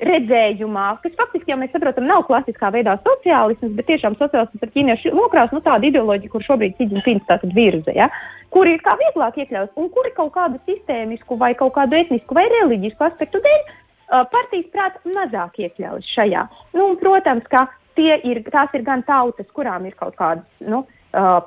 redzējumā, 0.09 0.87
kas 1.03 1.15
faktiski, 1.19 1.51
jau 1.51 1.59
mēs 1.59 1.73
saprotam, 1.75 2.07
nav 2.07 2.23
klasiskā 2.29 2.71
veidā 2.75 2.95
sociālisms, 3.03 3.75
bet 3.75 3.89
tiešām 3.89 4.15
sociālisms 4.21 4.63
ar 4.63 4.71
ķīniešu 4.75 5.15
nokrās, 5.17 5.51
nu 5.55 5.63
tāda 5.65 5.89
ideoloģija, 5.89 6.31
kur 6.31 6.45
šobrīd 6.47 6.77
Ķīņķins 6.79 7.27
tātad 7.27 7.55
virza, 7.57 7.95
ja, 7.97 8.07
kur 8.55 8.71
ir 8.71 8.79
kā 8.85 8.95
vieglāk 9.01 9.41
iekļaut, 9.43 9.75
un 9.81 9.91
kuri 9.95 10.15
kaut 10.15 10.31
kādu 10.37 10.61
sistēmisku 10.71 11.39
vai 11.41 11.51
kaut 11.59 11.75
kādu 11.75 11.99
etnisku 11.99 12.39
vai 12.39 12.47
reliģisku 12.53 13.09
aspektu 13.09 13.43
dēļ 13.43 13.59
uh, 13.65 14.23
partijas 14.31 14.71
prāt 14.77 15.03
mazāk 15.17 15.59
iekļaujas 15.67 16.15
šajā. 16.15 16.47
Nu, 16.79 16.93
un, 16.93 17.01
protams, 17.03 17.51
ka 17.51 17.67
tie 17.99 18.21
ir, 18.31 18.45
tās 18.55 18.71
ir 18.79 18.87
gan 18.87 19.03
tautas, 19.03 19.51
kurām 19.51 19.91
ir 19.91 19.99
kaut 19.99 20.15
kādas, 20.21 20.47
nu, 20.63 20.85
Uh, 20.87 20.98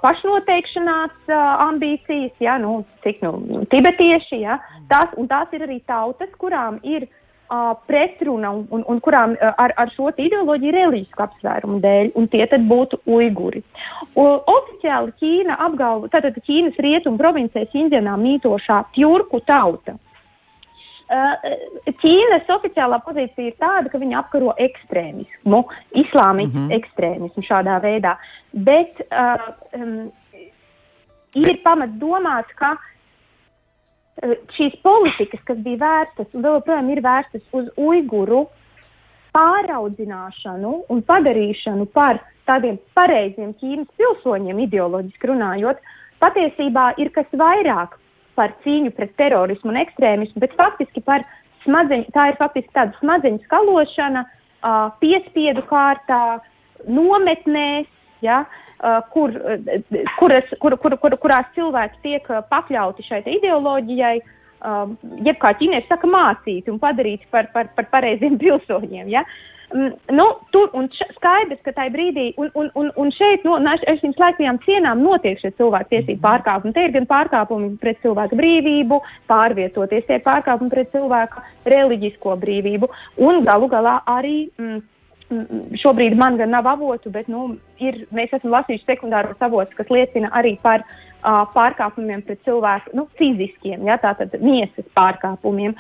pašnoteikšanās 0.01 1.15
uh, 1.29 1.39
ambīcijas, 1.67 2.33
ja, 2.41 2.57
nu, 2.61 2.81
cik 3.05 3.21
nu, 3.21 3.63
tibetieši, 3.69 4.41
ja, 4.41 4.57
tās, 4.89 5.13
un 5.21 5.29
tās 5.29 5.53
ir 5.53 5.67
arī 5.67 5.81
tautas, 5.85 6.31
kurām 6.41 6.79
ir 6.81 7.05
uh, 7.05 7.17
uh, 7.51 7.77
pretruna 7.85 8.49
un, 8.51 8.65
un, 8.69 8.83
un 8.87 8.99
kurām 9.03 9.35
uh, 9.35 9.53
ar, 9.57 9.73
ar 9.77 9.91
šo 9.95 10.11
ideoloģiju 10.15 10.75
reliģisku 10.75 11.25
apsvērumu 11.25 11.79
dēļ, 11.83 12.11
un 12.19 12.29
tie 12.31 12.45
tad 12.51 12.63
būtu 12.69 13.01
uiguri. 13.11 13.63
Un, 14.15 14.39
oficiāli 14.55 15.13
Ķīna 15.21 15.59
apgalvo, 15.67 16.09
tātad 16.13 16.39
Ķīnas 16.47 16.79
rietumu 16.81 17.19
provincē 17.21 17.67
Xinjianā 17.73 18.15
mītošā 18.21 18.81
tjurku 18.95 19.43
tauta. 19.47 19.97
Ķīnas 22.01 22.51
oficiālā 22.55 23.01
pozīcija 23.03 23.49
ir 23.49 23.57
tāda, 23.59 23.89
ka 23.91 23.99
viņi 23.99 24.15
apkaro 24.15 24.53
ekstrēmismu, 24.63 25.63
islāmismu 26.03 26.59
mm 26.59 26.67
-hmm. 26.67 26.77
ekstrēmismu 26.77 27.43
šādā 27.43 27.81
veidā. 27.83 28.15
Bet 28.53 29.01
uh, 29.09 29.49
um, 29.75 30.11
ir 31.35 31.59
pamats 31.63 31.99
domāt, 31.99 32.53
ka 32.55 32.71
uh, 32.77 32.87
Eh, 34.21 34.35
šīs 34.53 34.75
politikas, 34.85 35.39
kas 35.47 35.59
bija 35.65 35.79
vērstas 35.81 36.33
un 36.35 36.43
vēl 36.45 36.59
joprojām 36.59 36.89
ir 36.93 36.99
vērstas 37.01 37.45
uz 37.57 37.69
uiguru 37.79 38.43
pāraudzināšanu 39.33 40.73
un 40.91 41.01
padarīšanu 41.07 41.87
par 41.95 42.19
tādiem 42.49 42.77
pareiziem 42.97 43.55
Ķīnas 43.61 43.87
pilsoņiem, 43.97 44.59
ideoloģiski 44.67 45.31
runājot, 45.31 45.79
patiesībā 46.21 46.91
ir 47.01 47.09
kas 47.15 47.31
vairāk 47.31 47.95
par 48.38 48.53
cīņu 48.65 48.93
pret 48.97 49.13
terorismu 49.19 49.73
un 49.73 49.79
ekstrēmismu, 49.81 50.41
bet 50.43 50.55
faktiski 50.59 51.03
par 51.05 51.25
smadzeņu, 51.65 52.09
tā 52.15 52.31
ir 52.31 52.39
faktiski 52.39 52.73
tāda 52.75 52.97
smadzeņu 53.00 53.43
skalošana, 53.45 54.25
uh, 54.25 54.89
piespiedu 55.03 55.63
kārtā, 55.69 56.39
nometnēs, 56.89 57.89
ja, 58.25 58.41
uh, 58.45 59.00
kur, 59.13 59.35
uh, 59.38 60.03
kuras, 60.19 60.51
kur, 60.63 60.77
kur, 60.81 60.97
kur, 61.01 61.17
kurās 61.21 61.50
cilvēki 61.57 62.03
tiek 62.05 62.29
uh, 62.33 62.41
pakļauti 62.50 63.05
šai 63.05 63.21
ideoloģijai, 63.38 64.17
uh, 64.21 64.83
jeb 65.27 65.41
kā 65.41 65.53
ķīnieši 65.59 65.91
saka, 65.91 66.09
mācīti 66.09 66.73
un 66.73 66.81
padarīti 66.81 67.29
par, 67.33 67.51
par, 67.53 67.71
par 67.77 67.89
pareiziem 67.93 68.39
pilsoņiem. 68.43 69.11
Ja. 69.13 69.25
Mm, 69.25 69.60
nu, 69.73 70.25
tur 70.51 70.69
un 70.77 70.87
skaidrs, 70.91 71.61
ka 71.65 71.73
tajā 71.75 71.93
brīdī, 71.93 72.27
un, 72.41 72.51
un, 72.59 72.69
un, 72.79 72.91
un 72.99 73.11
šeit, 73.15 73.45
no 73.47 73.57
nu, 73.61 73.73
šīm 74.01 74.15
slēgtajām 74.17 74.61
cienām 74.65 75.03
notiek 75.03 75.39
šie 75.41 75.53
cilvēku 75.57 75.93
tiesību 75.93 76.19
mhm. 76.19 76.25
pārkāpumi. 76.27 76.75
Te 76.75 76.85
ir 76.87 76.95
gan 76.95 77.09
pārkāpumi 77.09 77.73
pret 77.81 78.01
cilvēku 78.05 78.39
brīvību, 78.39 79.01
pārvietoties, 79.31 80.07
tie 80.07 80.21
pārkāpumi 80.23 80.73
pret 80.73 80.91
cilvēku 80.95 81.43
reliģisko 81.71 82.37
brīvību, 82.41 82.91
un 83.27 83.43
galu 83.47 83.71
galā 83.71 83.99
arī. 84.09 84.49
Mm, 84.59 84.81
šobrīd 85.81 86.17
man 86.19 86.38
gan 86.39 86.51
nav 86.53 86.67
avotu, 86.71 87.11
bet 87.13 87.29
nu, 87.31 87.55
ir, 87.81 88.03
mēs 88.15 88.33
esam 88.35 88.53
lasījuši 88.55 88.88
sekundāros 88.88 89.41
avotus, 89.43 89.75
kas 89.77 89.91
liecina 89.93 90.31
arī 90.38 90.53
par 90.63 90.83
uh, 90.83 91.43
pārkāpumiem 91.53 92.23
pret 92.27 92.41
cilvēku, 92.47 92.93
nu, 92.97 93.07
fiziskiem, 93.19 93.85
ja, 93.88 93.97
tātad 94.01 94.35
miesas 94.43 94.88
pārkāpumiem. 94.97 95.75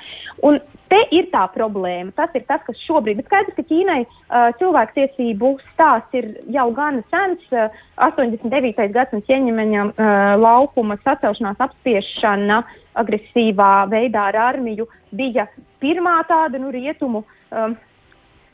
Un 0.47 0.59
te 0.91 0.99
ir 1.15 1.29
tā 1.33 1.43
problēma. 1.53 2.13
Tas 2.17 2.33
ir 2.37 2.45
tas, 2.49 2.63
kas 2.67 2.79
šobrīd, 2.87 3.19
bet 3.19 3.29
skaidrs, 3.29 3.57
ka 3.57 3.67
Ķīnai 3.67 3.99
uh, 4.05 4.49
cilvēktiesību 4.61 5.53
stāsts 5.71 6.19
ir 6.19 6.31
jau 6.55 6.67
gana 6.77 7.03
sens. 7.13 7.43
Uh, 7.51 7.69
89. 8.01 8.87
gadsimta 8.95 9.27
ķeņemeņa 9.29 9.85
uh, 9.87 10.15
laukuma 10.41 10.97
sacelšanās 11.03 11.61
apspiešana 11.67 12.63
agresīvā 13.01 13.73
veidā 13.91 14.27
ar 14.31 14.39
armiju 14.49 14.87
bija 15.15 15.47
pirmā 15.83 16.19
tāda 16.29 16.59
nu, 16.59 16.73
rietumu. 16.73 17.25
Um, 17.51 17.77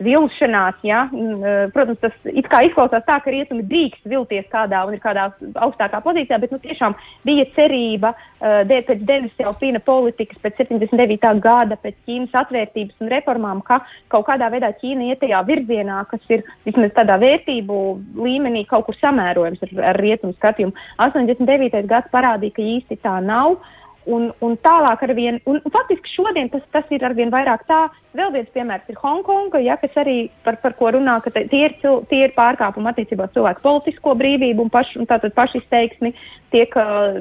vilšanās. 0.03 0.79
Ja? 0.85 1.05
E, 1.11 1.55
protams, 1.73 1.99
tas 2.01 2.15
izklausās 2.31 3.05
tā, 3.07 3.17
ka 3.23 3.33
rietumi 3.33 3.65
drīkst 3.67 4.07
vilties 4.09 4.47
kādā 4.51 4.83
un 4.87 4.95
ir 4.97 5.01
kādā 5.03 5.29
augstākā 5.65 6.01
pozīcijā, 6.05 6.39
bet 6.41 6.53
nu, 6.53 6.59
tiešām 6.63 6.95
bija 7.27 7.45
cerība 7.55 8.13
uh, 8.13 8.61
pēc 8.67 9.01
Denis 9.07 9.33
Jaupīna 9.41 9.81
politikas, 9.83 10.39
pēc 10.43 10.61
79. 10.63 11.31
gada, 11.43 11.77
pēc 11.81 11.97
Ķīnas 12.07 12.35
atvērtības 12.41 13.03
un 13.03 13.11
reformām, 13.11 13.63
ka 13.65 13.79
kaut 14.13 14.27
kādā 14.29 14.49
veidā 14.53 14.71
Ķīna 14.81 15.09
iet 15.11 15.21
tajā 15.23 15.41
virzienā, 15.47 16.03
kas 16.11 16.23
ir 16.33 16.45
vismaz 16.67 16.93
tādā 16.97 17.17
vērtību 17.21 17.79
līmenī 18.23 18.65
kaut 18.69 18.87
kur 18.87 18.97
samērojams 19.01 19.65
ar, 19.65 19.73
ar 19.93 20.01
rietumu 20.01 20.37
skatījumu. 20.37 20.75
89. 21.03 21.83
gads 21.89 22.13
parādīja, 22.13 22.57
ka 22.57 22.69
īsti 22.75 23.01
tā 23.03 23.17
nav. 23.25 23.57
Uh, 23.57 23.73
Un, 24.07 24.29
un 24.39 24.53
tālāk 24.63 25.01
ar 25.03 25.11
vien, 25.17 25.37
un, 25.51 25.57
un 25.59 25.73
faktiski 25.73 26.13
šodien 26.13 26.47
tas, 26.53 26.63
tas 26.71 26.91
ir 26.95 27.03
arvien 27.03 27.31
vairāk 27.33 27.65
tā. 27.67 27.81
Vēl 28.15 28.31
viens 28.37 28.47
piemērs 28.55 28.87
ir 28.87 28.99
Hongkonga, 29.01 29.59
ja, 29.65 29.75
kas 29.81 29.97
arī 29.99 30.29
par, 30.45 30.55
par 30.63 30.77
ko 30.79 30.93
runā, 30.95 31.17
ka 31.25 31.33
tie 31.35 31.65
ir, 31.67 31.75
tie 31.81 32.21
ir 32.23 32.35
pārkāpumi 32.37 32.87
attiecībā 32.93 33.27
uz 33.27 33.35
cilvēku 33.35 33.65
politisko 33.65 34.15
brīvību 34.21 34.63
un, 34.63 34.71
paš, 34.71 34.95
un 35.01 35.09
tātad 35.09 35.35
pašizteiksmi 35.35 36.13
tiek 36.55 36.79
uh, 36.79 37.19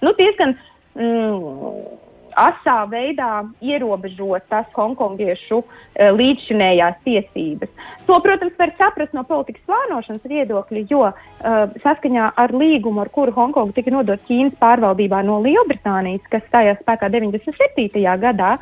nu, 0.00 0.14
diezgan. 0.16 0.56
Mm, 0.96 2.07
asā 2.38 2.78
veidā 2.90 3.42
ierobežot 3.64 4.46
tas 4.52 4.66
hongkongiešu 4.76 5.60
uh, 5.60 6.10
līdzšinējās 6.18 7.00
tiesības. 7.06 7.72
To, 8.08 8.18
protams, 8.24 8.56
var 8.58 8.72
saprast 8.78 9.16
no 9.16 9.24
politikas 9.28 9.64
plānošanas 9.68 10.24
viedokļa, 10.30 10.84
jo 10.90 11.04
uh, 11.10 11.78
saskaņā 11.84 12.30
ar 12.40 12.54
līgumu, 12.56 13.02
ar 13.04 13.12
kuru 13.12 13.34
Hongkonga 13.36 13.76
tika 13.76 13.92
nodot 13.92 14.22
Ķīnas 14.28 14.56
pārvaldībā 14.62 15.20
no 15.26 15.40
Lielbritānijas, 15.44 16.24
kas 16.32 16.46
stājās 16.48 16.80
spēkā 16.82 17.10
97. 17.12 18.04
gadā, 18.22 18.56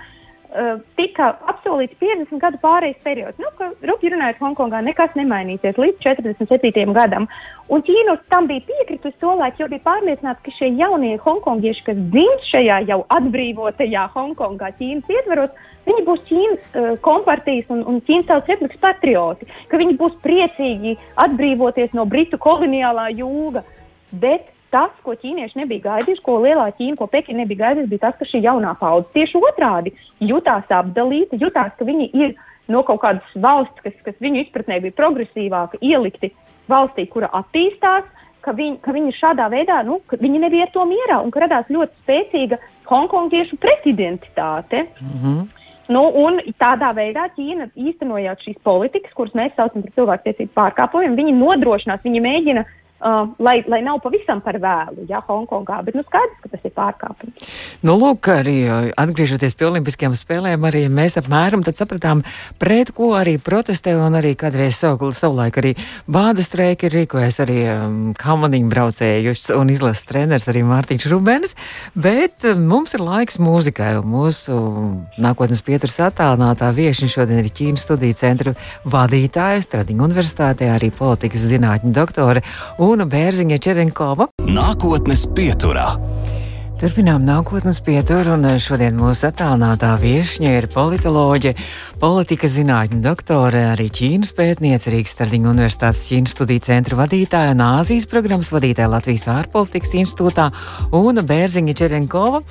tika 0.96 1.32
apsolīts 1.50 1.96
50 2.00 2.40
gadu 2.40 2.58
pārejas 2.62 2.98
periods. 3.04 3.38
Nu, 3.42 3.50
Rupji 3.88 4.12
runājot, 4.12 4.40
Hongkongā 4.40 4.80
nekas 4.86 5.14
nemainīsies 5.18 5.78
līdz 5.80 6.00
47. 6.04 6.92
gadam. 6.96 7.28
Un 7.72 7.82
Ķīna 7.82 8.14
tam 8.30 8.46
bija 8.46 8.62
piekritusi 8.68 9.18
to 9.20 9.32
laiku, 9.34 9.64
jo 9.64 9.70
bija 9.72 9.82
pārliecināta, 9.88 10.42
ka 10.44 10.54
šie 10.54 10.70
jaunie 10.78 11.16
hongkongieši, 11.22 11.84
kas 11.88 12.02
dzimst 12.14 12.50
šajā 12.52 12.80
jau 12.90 13.00
atbrīvotajā 13.16 14.06
Hongkongā, 14.14 14.70
Ķīnas 14.78 15.14
ietveros, 15.16 15.54
viņi 15.88 16.04
būs 16.06 16.22
Ķīnas 16.30 16.68
uh, 16.72 16.90
kompartijas 17.02 17.72
un, 17.74 17.82
un 17.90 18.02
Ķīnas 18.06 18.28
tautas 18.30 18.52
republikas 18.54 18.82
patrioti, 18.84 19.50
ka 19.70 19.82
viņi 19.82 19.98
būs 19.98 20.18
priecīgi 20.22 20.94
atbrīvoties 21.26 21.96
no 21.98 22.06
Britu 22.06 22.38
koloniālā 22.42 23.10
jūga. 23.18 23.66
Bet 24.14 24.52
tas, 24.74 24.90
ko 25.04 25.14
ķīnieši 25.18 25.60
nebija 25.60 25.84
gaidījuši, 25.84 26.22
ko 26.26 26.38
lielā 26.44 26.66
Ķīna, 26.78 26.98
ko 26.98 27.08
Pekina 27.12 27.42
nebija 27.42 27.62
gaidījusi, 27.64 27.90
bija 27.92 28.04
tas, 28.06 28.18
ka 28.18 28.28
šī 28.28 28.42
jaunā 28.44 28.74
paudze 28.80 29.12
tieši 29.14 29.40
otrādi 29.40 29.94
jutās 30.20 30.70
apdalīta, 30.72 31.38
jutās, 31.40 31.72
ka 31.78 31.88
viņi 31.88 32.10
ir 32.14 32.36
no 32.72 32.82
kaut 32.86 33.02
kādas 33.04 33.34
valsts, 33.34 33.82
kas, 33.84 33.96
kas 34.06 34.20
viņu 34.22 34.42
izpratnē 34.44 34.80
bija 34.84 34.96
progresīvāka, 34.98 35.80
ielikti 35.80 36.32
valstī, 36.70 37.08
kura 37.10 37.30
attīstās. 37.42 38.06
Ka 38.46 38.52
viņi, 38.54 38.76
ka 38.78 38.92
viņi 38.94 39.10
šādā 39.18 39.48
veidā 39.50 39.80
nu, 39.82 39.96
viņi 40.06 40.38
nebija 40.38 40.68
ar 40.68 40.70
to 40.70 40.84
mierā 40.86 41.16
un 41.18 41.32
ka 41.34 41.40
radās 41.42 41.66
ļoti 41.66 41.96
spēcīga 42.04 42.60
hongkongiešu 42.86 43.56
pretidentitāte. 43.58 44.84
Mm 45.02 45.16
-hmm. 45.22 45.40
Nu, 45.88 46.02
un 46.18 46.38
tādā 46.58 46.92
veidā 46.94 47.28
Ķīna 47.34 47.68
īstenojot 47.74 48.42
šīs 48.42 48.58
politikas, 48.66 49.12
kuras 49.14 49.34
mēs 49.38 49.54
saucam 49.56 49.82
par 49.82 49.92
cilvēktiesību 49.98 50.54
pārkāpumiem, 50.54 51.14
viņi 51.18 51.34
nodrošinās, 51.38 52.02
viņi 52.06 52.22
mēģina 52.24 52.64
uh, 53.00 53.06
Uh, 53.06 53.28
lai, 53.38 53.60
lai 53.68 53.82
nav 53.84 53.98
pavisam 54.00 54.38
par 54.40 54.56
vēlu, 54.56 55.02
ja 55.04 55.18
Hongkongā, 55.20 55.82
bet 55.84 55.98
nu 55.98 56.00
skaidrs, 56.00 56.38
ka 56.40 56.48
tas 56.48 56.62
ir 56.64 56.72
pārkāpums. 56.72 57.44
Nu, 57.84 57.92
lūk, 58.00 58.24
arī 58.32 58.54
atgriežoties 58.96 59.52
pie 59.52 59.66
Olimpiskajām 59.68 60.14
spēlēm, 60.16 60.64
arī 60.64 60.86
mēs 60.88 61.18
apmēram 61.20 61.60
sapratām, 61.76 62.22
pret 62.56 62.94
ko 62.96 63.10
arī 63.18 63.34
protestē 63.36 63.92
un 64.00 64.16
arī 64.16 64.30
kādreiz 64.40 64.78
savu, 64.80 65.10
savulaik 65.12 65.58
arī 65.60 65.74
bāda 66.08 66.40
streiki 66.40 66.88
rīkojas 66.88 67.42
arī 67.44 67.58
um, 67.74 67.98
kamaniņu 68.16 68.72
braucējuši 68.72 69.52
un 69.58 69.74
izlases 69.76 70.08
treneris 70.08 70.48
arī 70.48 70.64
Mārtiņš 70.64 71.06
Rubens, 71.12 71.52
bet 71.92 72.48
um, 72.48 72.64
mums 72.72 72.96
ir 72.96 73.04
laiks 73.04 73.36
mūzikai 73.36 73.92
un 74.00 74.08
mūsu 74.16 74.56
nākotnes 75.20 75.60
pieturas 75.68 76.00
attālinātā 76.08 76.72
viešņa 76.80 77.12
šodien 77.12 77.44
ir 77.44 77.52
Ķīnas 77.60 77.84
studiju 77.90 78.16
centra 78.24 78.56
vadītāja 78.88 79.60
Stradiņa 79.68 80.08
universitātē, 80.08 80.72
arī 80.72 80.88
politikas 80.96 81.44
zinātņu 81.52 81.92
doktore 82.00 82.46
un 82.86 83.02
Bērziņa 83.10 83.56
Čerenkova. 83.62 84.28
Nākotnes 84.46 85.24
pieturā. 85.34 85.88
Turpinām 86.76 87.24
nākotnes 87.24 87.80
pieturu, 87.80 88.34
un 88.36 88.58
šodien 88.60 88.98
mūsu 89.00 89.30
attālinātā 89.30 89.94
viesņa 90.02 90.52
ir 90.58 90.66
politoloģe, 90.74 91.54
politikas 91.96 92.52
zinātņu 92.58 92.98
doktore, 93.00 93.62
arī 93.72 93.86
Ķīnas 93.92 94.34
pētniece, 94.36 94.90
Rīgas 94.92 95.14
Stardiņa 95.16 95.48
Universitātes 95.48 96.04
Ķīnas 96.10 96.34
studiju 96.36 96.62
centra 96.66 96.98
vadītāja 96.98 97.54
un 97.54 97.62
Āzijas 97.64 98.04
programmas 98.10 98.50
vadītāja 98.52 98.90
Latvijas 98.92 99.24
ārpolitikas 99.32 99.94
institūtā 100.02 100.50
un 100.96 101.22
Bērziņa 101.30 101.76
Čerenkova. 101.80 102.42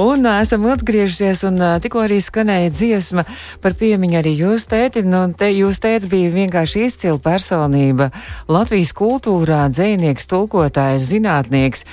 Un 0.00 0.28
esam 0.30 0.64
atgriežusies, 0.72 1.44
un 1.48 1.60
tikko 1.84 2.06
arī 2.06 2.22
skanēja 2.24 2.72
dziesma 2.72 3.26
par 3.64 3.76
piemiņu 3.76 4.20
arī 4.22 4.34
jūs 4.40 4.68
tētim. 4.72 5.10
Nu, 5.12 5.26
te 5.36 5.50
jūs 5.52 5.80
tēts 5.82 6.08
bija 6.12 6.32
vienkārši 6.32 6.86
izcila 6.88 7.20
personība 7.20 8.10
Latvijas 8.48 8.96
kultūrā, 8.96 9.66
dzēnieks, 9.76 10.28
tulkotājs, 10.32 11.10
zinātnieks. 11.12 11.84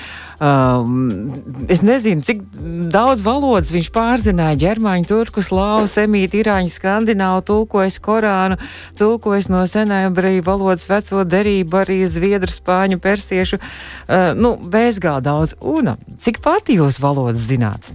Um, 0.44 1.32
es 1.72 1.80
nezinu, 1.86 2.24
cik 2.26 2.42
daudz 2.92 3.22
valodas 3.24 3.72
viņš 3.72 3.92
pārzināja. 3.96 4.60
Ģermāņu, 4.64 5.08
turku, 5.08 5.44
slāvu, 5.46 5.88
semītu, 5.88 6.42
irāņu, 6.42 6.72
skandināvu, 6.94 7.42
tulkojas 7.46 7.98
Korānu, 8.00 8.58
tulkojas 8.98 9.50
no 9.50 9.64
senēbriju 9.66 10.44
valodas 10.46 10.86
veco 10.90 11.24
derību, 11.26 11.80
arī 11.82 12.04
zviedru, 12.08 12.52
spāņu, 12.52 13.00
persiešu. 13.02 13.58
Uh, 13.58 14.34
nu, 14.38 14.56
bezgā 14.58 15.20
daudz. 15.22 15.56
Un 15.62 15.96
cik 16.20 16.42
pati 16.44 16.78
jūs 16.78 17.02
valodas 17.02 17.42
zināt? 17.50 17.94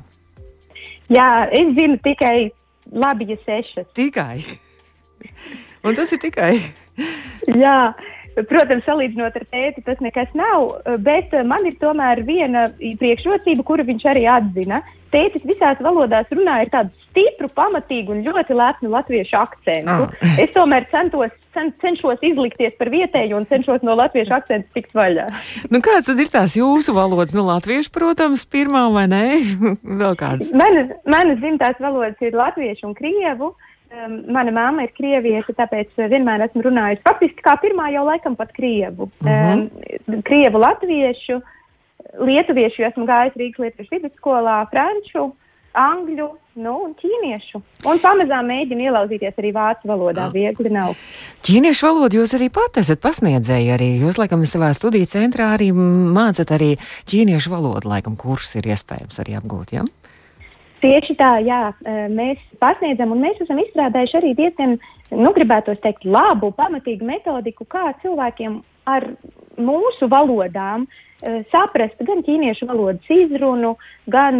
Jā, 1.08 1.48
es 1.54 1.74
zinu 1.76 1.98
tikai 2.04 2.50
labi, 2.92 3.30
ja 3.32 3.38
sešas. 3.46 3.86
Tikai. 3.94 4.42
Un 5.86 5.94
tas 5.94 6.10
ir 6.12 6.20
tikai. 6.20 6.52
Jā. 7.54 7.94
Protams, 8.46 8.84
salīdzinot 8.86 9.36
ar 9.38 9.44
tēti, 9.50 9.82
tas 9.86 9.98
nekas 10.04 10.30
nav, 10.38 10.70
bet 11.02 11.32
man 11.48 11.66
ir 11.66 11.74
tomēr 11.80 12.22
viena 12.26 12.68
priekšrocība, 12.78 13.64
kuru 13.66 13.86
viņš 13.88 14.06
arī 14.12 14.24
atzina. 14.30 14.82
Tētis 15.08 15.46
visās 15.48 15.78
valodās 15.80 16.28
runā 16.36 16.58
ar 16.60 16.68
tādu 16.68 16.92
stipru, 17.06 17.48
pamatīgu 17.56 18.12
un 18.12 18.20
ļoti 18.26 18.56
lepnu 18.58 18.90
latviešu 18.92 19.38
akcentu. 19.40 20.08
Ah. 20.10 20.26
Es 20.42 20.52
tomēr 20.54 20.84
centos, 20.92 21.32
cen, 21.56 21.72
cenšos 21.80 22.20
izlikties 22.28 22.76
par 22.78 22.92
vietēju 22.92 23.38
un 23.38 23.48
cenšos 23.48 23.86
no 23.86 23.96
latviešu 23.98 24.36
akcentu 24.36 24.68
tikt 24.76 24.92
vaļā. 24.94 25.30
Nu, 25.72 25.80
kāds 25.84 26.10
tad 26.10 26.20
ir 26.20 26.28
tās 26.32 26.58
jūsu 26.60 26.92
valodas? 26.96 27.32
Nu, 27.36 27.46
latviešu, 27.48 27.90
protams, 27.94 28.44
pirmā 28.52 28.84
vai 28.94 29.06
nē? 29.10 29.24
Vēl 30.02 30.20
kāds? 30.20 30.52
Manas, 30.52 30.92
manas 31.08 31.40
dzimtās 31.40 31.80
valodas 31.80 32.20
ir 32.20 32.36
latviešu 32.36 32.90
un 32.90 32.94
krievu. 33.00 33.54
Uh, 33.54 33.67
Um, 33.88 34.18
mana 34.28 34.52
mamma 34.52 34.84
ir 34.84 34.90
krieviete, 34.92 35.54
tāpēc 35.56 35.94
vienmēr 36.12 36.42
esmu 36.44 36.60
runājusi 36.66 37.00
faktiski 37.06 37.40
kā 37.40 37.54
pirmā 37.62 37.86
jau 37.94 38.02
laikam 38.04 38.34
pat 38.36 38.50
krievu. 38.52 39.08
Uh 39.24 39.28
-huh. 39.28 39.68
um, 40.12 40.22
krievu, 40.28 40.60
latviešu, 40.60 41.40
lietuviešu 42.20 42.84
esmu 42.84 43.06
gājis 43.08 43.38
Rīgas 43.40 43.62
Lietuviešu 43.64 43.94
vidusskolā, 43.94 44.58
franču, 44.70 45.30
angļu, 45.72 46.28
nu, 46.58 46.74
un 46.84 46.94
ķīniešu. 46.98 47.60
Un 47.88 48.00
pamazām 48.02 48.48
mēģinu 48.50 48.88
ielauzīties 48.88 49.38
arī 49.40 49.52
vācu 49.56 49.90
valodā. 49.90 50.26
Ah. 50.28 50.32
Viegli 50.34 50.72
nav. 50.74 50.94
Ķīniešu 51.46 51.86
valodu 51.86 52.20
jūs 52.20 52.34
arī 52.38 52.50
pat 52.54 52.80
esat 52.82 53.00
pasniedzēji. 53.04 53.72
Arī 53.76 53.88
jūs, 54.02 54.18
laikam, 54.20 54.44
savā 54.48 54.72
studiju 54.76 55.06
centrā 55.06 55.52
arī 55.56 55.70
mācat 55.72 56.52
arī 56.56 56.74
ķīniešu 57.10 57.54
valodu. 57.54 57.88
Laikam, 57.88 58.16
kurs 58.20 58.56
ir 58.58 58.68
iespējams 58.68 59.20
arī 59.22 59.38
apgūt. 59.38 59.72
Ja? 59.78 59.86
Tieši 60.78 61.16
tā, 61.18 61.32
jā, 61.42 61.72
mēs 62.14 62.38
pasniedzam, 62.62 63.10
un 63.14 63.24
mēs 63.24 63.40
esam 63.42 63.58
izstrādājuši 63.62 64.18
arī 64.20 64.32
diezgan, 64.38 64.76
nu, 65.10 65.32
gribētos 65.34 65.80
teikt, 65.82 66.06
labu, 66.06 66.52
pamatīgu 66.54 67.06
metodiku, 67.08 67.66
kā 67.66 67.90
cilvēkiem 68.02 68.60
ar 68.86 69.08
mūsu 69.58 70.06
valodām 70.10 70.86
saprast 71.50 71.98
gan 72.06 72.22
ķīniešu 72.22 72.68
valodas 72.68 73.10
izrunu, 73.10 73.74
gan 74.06 74.38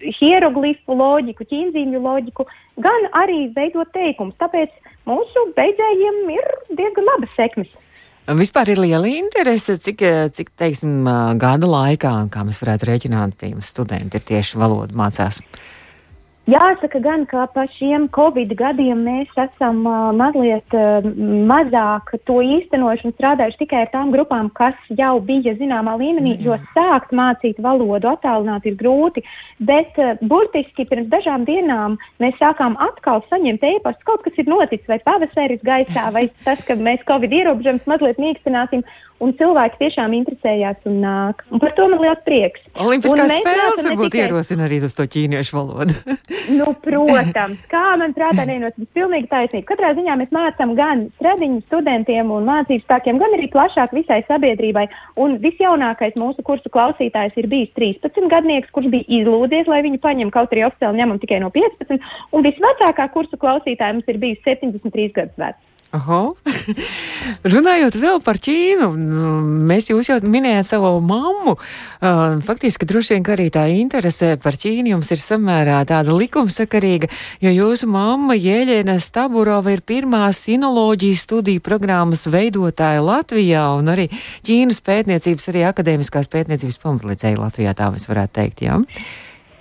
hieroglifu 0.00 0.96
loģiku, 0.96 1.46
ķīnzīmju 1.48 2.00
loģiku, 2.04 2.46
gan 2.84 3.08
arī 3.20 3.46
veidot 3.56 3.88
teikumus. 3.96 4.36
Tāpēc 4.40 4.72
mūsu 5.08 5.46
beidzējiem 5.56 6.20
ir 6.36 6.50
diezgan 6.76 7.08
labas 7.08 7.32
sekmes. 7.36 7.72
Vispār 8.30 8.68
ir 8.70 8.78
liela 8.78 9.08
interese, 9.10 9.74
cik, 9.82 10.04
cik 10.36 10.52
teiksim, 10.60 11.02
gada 11.40 11.66
laikā, 11.66 12.12
kā 12.30 12.44
mēs 12.46 12.60
varētu 12.62 12.86
rēķināt, 12.86 13.42
studenti 13.66 14.20
ir 14.20 14.26
tieši 14.28 14.60
valodu 14.60 14.94
mācās. 14.94 15.40
Jāsaka 16.50 16.98
gan, 17.04 17.26
ka 17.30 17.44
pa 17.54 17.66
šiem 17.76 18.08
Covid 18.14 18.54
gadiem 18.58 19.04
mēs 19.06 19.30
esam 19.38 19.82
uh, 19.86 20.08
mazliet 20.16 20.74
uh, 20.74 21.04
mazāk 21.46 22.14
to 22.26 22.40
īstenošanu 22.42 23.14
strādājuši 23.14 23.60
tikai 23.60 23.84
ar 23.84 23.90
tām 23.92 24.10
grupām, 24.14 24.48
kas 24.56 24.78
jau 24.98 25.12
bija 25.22 25.54
zināmā 25.60 25.94
līmenī, 26.00 26.34
mm. 26.38 26.46
jo 26.48 26.56
sākt 26.74 27.12
mācīt 27.14 27.60
valodu 27.62 28.10
attālināt 28.14 28.66
ir 28.66 28.78
grūti, 28.80 29.22
bet 29.68 30.00
uh, 30.00 30.16
burtiski 30.32 30.88
pirms 30.90 31.10
dažām 31.12 31.44
dienām 31.46 31.98
mēs 32.22 32.40
sākām 32.40 32.74
atkal 32.88 33.22
saņemt 33.30 33.68
ēpastus, 33.74 34.08
kaut 34.08 34.24
kas 34.26 34.40
ir 34.40 34.50
noticis, 34.50 34.88
vai 34.90 34.98
pavasaris 35.06 35.62
gaisā, 35.66 36.08
vai 36.16 36.26
tas, 36.48 36.64
ka 36.66 36.78
mēs 36.80 37.06
Covid 37.06 37.36
ierobežojumus 37.42 37.86
mazliet 37.90 38.18
mīkstināsim, 38.22 38.82
un 39.20 39.32
cilvēki 39.36 39.80
tiešām 39.82 40.14
interesējās 40.16 40.88
un 40.88 41.00
nāk. 41.04 41.44
Un 41.52 41.60
par 41.62 41.74
to 41.76 41.86
man 41.92 42.00
liels 42.02 42.22
prieks. 42.26 42.62
Olimpiskās 42.80 43.32
spēles 43.34 43.84
varbūt 43.86 44.14
tikai... 44.14 44.24
ierosina 44.26 44.66
arī 44.66 44.80
uz 44.86 44.96
to 44.96 45.06
ķīniešu 45.12 45.56
valodu. 45.58 45.96
nu, 46.48 46.72
protams, 46.84 47.60
kā 47.70 47.82
man 48.00 48.14
prātā 48.16 48.46
neienot, 48.48 48.76
tas 48.76 48.90
pilnīgi 48.96 49.28
taisnība. 49.30 49.66
Katrā 49.70 49.92
ziņā 49.96 50.16
mēs 50.20 50.34
mācām 50.34 50.74
gan 50.78 51.06
stradiņu 51.18 51.62
studentiem 51.66 52.32
un 52.34 52.48
mācību 52.48 52.84
spēkiem, 52.84 53.20
gan 53.22 53.36
arī 53.36 53.48
plašāk 53.52 53.94
visai 53.96 54.20
sabiedrībai. 54.28 54.86
Un 55.20 55.38
visjaunākais 55.42 56.18
mūsu 56.20 56.44
kursu 56.46 56.72
klausītājs 56.72 57.38
ir 57.40 57.50
bijis 57.50 57.74
13 57.78 58.30
gadnieks, 58.32 58.72
kurš 58.74 58.90
bija 58.94 59.08
izlūdzies, 59.20 59.70
lai 59.70 59.82
viņu 59.86 60.00
paņem, 60.04 60.32
kaut 60.34 60.54
arī 60.54 60.66
oficiāli 60.68 61.02
ņemam 61.02 61.20
tikai 61.22 61.42
no 61.44 61.52
15. 61.54 62.00
Un 62.36 62.46
visvecākā 62.46 63.10
kursu 63.14 63.40
klausītāja 63.40 63.98
mums 63.98 64.08
ir 64.10 64.22
bijis 64.22 64.40
73 64.46 65.12
gadus 65.16 65.36
vecs. 65.40 65.79
Runājot 67.50 67.96
vēl 67.98 68.20
par 68.22 68.38
Ķīnu, 68.38 68.88
nu, 68.94 69.30
mēs 69.66 69.88
jūs 69.90 70.10
jau 70.12 70.18
minējāt 70.22 70.68
savu 70.68 71.00
mammu. 71.02 71.56
Faktiski 72.46 72.86
droši 72.86 73.16
vien 73.16 73.24
arī 73.34 73.48
tā 73.50 73.64
interese 73.74 74.36
par 74.42 74.54
Ķīnu 74.54 74.92
jums 74.92 75.10
ir 75.10 75.22
samērā 75.22 75.80
tāda 75.90 76.14
likumsakarīga, 76.14 77.10
jo 77.42 77.50
jūsu 77.54 77.88
mamma 77.90 78.36
Jēļena 78.38 79.00
Staburova 79.02 79.74
ir 79.74 79.82
pirmā 79.82 80.28
sinoloģijas 80.36 81.24
studiju 81.26 81.64
programmas 81.66 82.22
veidotāja 82.30 83.02
Latvijā 83.02 83.64
un 83.80 83.90
arī 83.90 84.06
Ķīnas 84.46 84.78
pētniecības, 84.86 85.48
arī 85.50 85.64
akadēmiskās 85.72 86.30
pētniecības 86.30 86.78
pamatlicēja 86.84 87.40
Latvijā, 87.40 87.74
tā 87.74 87.90
mēs 87.90 88.06
varētu 88.10 88.36
teikt, 88.38 88.62
jā? 88.68 88.78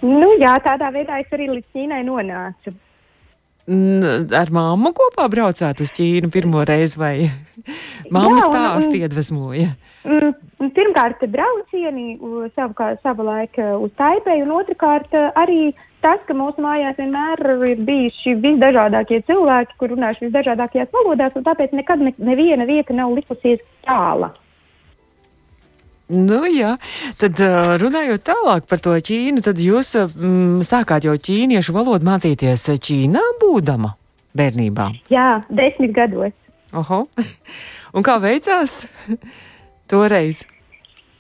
Nu 0.06 0.30
jā, 0.38 0.54
tādā 0.64 0.94
veidā 0.94 1.18
es 1.24 1.34
arī 1.34 1.50
līdz 1.56 1.74
Ķīnai 1.74 2.04
nonācu 2.06 2.76
ar 3.70 4.52
māmu 4.54 4.94
kopā 4.98 5.28
braucāt 5.32 5.84
uz 5.84 5.92
Ķīnu 5.96 6.32
pirmo 6.34 6.64
reizi, 6.68 7.00
vai 7.00 7.14
mamma 8.16 8.42
stāsti 8.42 9.04
iedvesmoja? 9.04 9.74
Mm, 10.08 10.72
pirmkārt, 10.76 11.22
braucieni 11.30 12.18
savu, 12.56 12.74
kā, 12.78 12.94
savu 13.04 13.28
laiku 13.28 13.68
uz 13.84 13.94
Taipei, 14.00 14.42
un 14.46 14.56
otrkārt 14.58 15.14
arī 15.36 15.70
tas, 16.04 16.22
ka 16.28 16.36
mūsu 16.38 16.64
mājās 16.64 16.98
vienmēr 17.00 17.44
ir 17.70 17.82
bijuši 17.88 18.38
visdažādākie 18.44 19.22
cilvēki, 19.28 19.78
kur 19.80 19.94
runājuši 19.94 20.30
visdažādākajās 20.30 20.94
valodās, 20.96 21.36
un 21.36 21.48
tāpēc 21.48 21.76
nekad 21.76 22.06
ne, 22.06 22.14
neviena 22.32 22.68
vieta 22.70 22.96
nav 22.96 23.14
likusies 23.18 23.62
tāla. 23.88 24.32
Nu, 26.10 26.40
jā, 26.50 26.72
tad 27.22 27.38
runājot 27.78 28.24
tālāk 28.26 28.66
par 28.66 28.82
to 28.82 28.96
Ķīnu, 28.98 29.44
tad 29.46 29.60
jūs 29.62 29.94
mm, 30.08 30.64
sākāt 30.66 31.06
jau 31.06 31.14
ķīniešu 31.14 31.76
valodu 31.76 32.08
mācīties 32.08 32.64
Ķīnā, 32.82 33.22
būdama 33.38 33.94
bērnībā? 34.34 34.88
Jā, 35.14 35.44
desmit 35.54 35.94
gados. 35.94 36.34
Oho. 36.74 37.04
Un 37.96 38.06
kā 38.06 38.18
veicās 38.26 38.88
toreiz? 39.92 40.48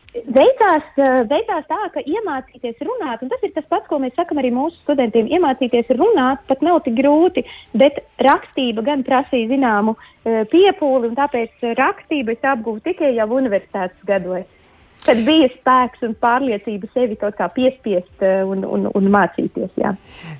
Veicās, 0.09 0.89
veicās 1.29 1.69
tā, 1.69 1.79
ka 1.93 2.01
iemācīties 2.01 2.81
runāt, 2.81 3.21
un 3.21 3.29
tas 3.29 3.45
ir 3.45 3.53
tas 3.53 3.69
pats, 3.69 3.85
ko 3.91 4.01
mēs 4.01 4.17
sakam 4.17 4.41
arī 4.41 4.49
mūsu 4.49 4.81
studentiem. 4.81 5.29
Iemācīties 5.37 5.93
runāt 6.01 6.41
pat 6.49 6.65
nav 6.65 6.81
tik 6.81 6.97
grūti, 6.97 7.45
bet 7.77 8.01
rakstība 8.25 8.81
gan 8.89 9.05
prasīja 9.05 9.53
zināmu 9.53 9.93
piepūli, 10.25 11.11
un 11.11 11.19
tāpēc 11.19 11.75
rakstību 11.77 12.33
es 12.33 12.47
apgūvu 12.55 12.81
tikai 12.89 13.13
jau 13.21 13.29
universitātes 13.37 14.01
gados 14.09 14.49
kad 15.05 15.19
bija 15.25 15.47
spēks 15.53 16.03
un 16.05 16.15
pārliecība 16.19 16.89
sevi 16.93 17.15
kaut 17.19 17.37
kā 17.37 17.47
piespiest 17.53 18.23
eh, 18.25 18.41
un, 18.47 18.65
un, 18.67 18.87
un 18.95 19.09
mācīties. 19.13 19.71
Jā. 19.79 19.93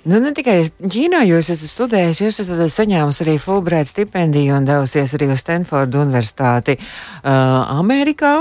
Nu, 0.04 0.20
ne 0.24 0.34
tikai 0.36 0.58
Ķīnā 0.80 1.22
jūs 1.28 1.52
esat 1.56 1.72
studējis, 1.72 2.22
jūs 2.24 2.42
esat 2.44 2.64
saņēmusi 2.74 3.24
arī 3.26 3.36
Fulbright 3.42 3.92
stipendiju 3.92 4.58
un 4.58 4.68
devusies 4.68 5.14
arī 5.18 5.32
uz 5.34 5.44
Stanfordu 5.44 6.02
universitāti 6.04 6.76
uh, 6.80 7.32
Amerikā. 7.80 8.34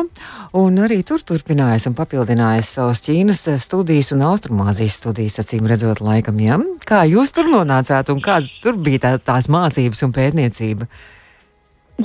Un 0.58 0.80
arī 0.82 1.02
tur 1.06 1.22
turpinājis 1.28 1.88
un 1.90 1.96
papildinājis 1.98 2.72
savas 2.78 3.02
Ķīnas 3.04 3.44
studijas 3.62 4.14
un 4.16 4.24
Austrumāzijas 4.30 4.96
studijas, 5.02 5.38
acīm 5.42 5.68
redzot, 5.70 6.02
laikam, 6.04 6.40
ja? 6.42 6.58
Kā 6.88 7.04
jūs 7.08 7.34
tur 7.36 7.50
nonācāt 7.52 8.10
un 8.14 8.24
kādas 8.24 8.50
tur 8.64 8.80
bija 8.80 9.04
tā, 9.04 9.14
tās 9.32 9.50
mācības 9.52 10.06
un 10.06 10.16
pētniecība? 10.16 10.88
Uh, 10.88 11.17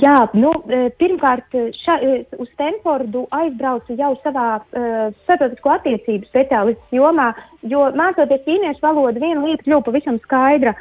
Jā, 0.02 0.14
nu, 0.34 0.50
e, 0.66 0.88
pirmkārt, 0.98 1.52
ša, 1.78 1.94
e, 2.02 2.14
uz 2.42 2.48
Stanfordu 2.50 3.28
aizbraucu 3.34 3.94
jau 3.94 4.10
savā 4.24 4.46
uh, 4.58 5.12
starptautisko 5.22 5.70
attiecību 5.70 6.26
speciālistu 6.26 6.98
jomā, 6.98 7.28
jo 7.70 7.84
mācoties 7.94 8.42
ķīniešu 8.42 8.82
valodu, 8.82 9.22
viena 9.22 9.44
lieta 9.44 9.62
kļuva 9.62 9.84
pavisam 9.86 10.18
skaidra. 10.24 10.72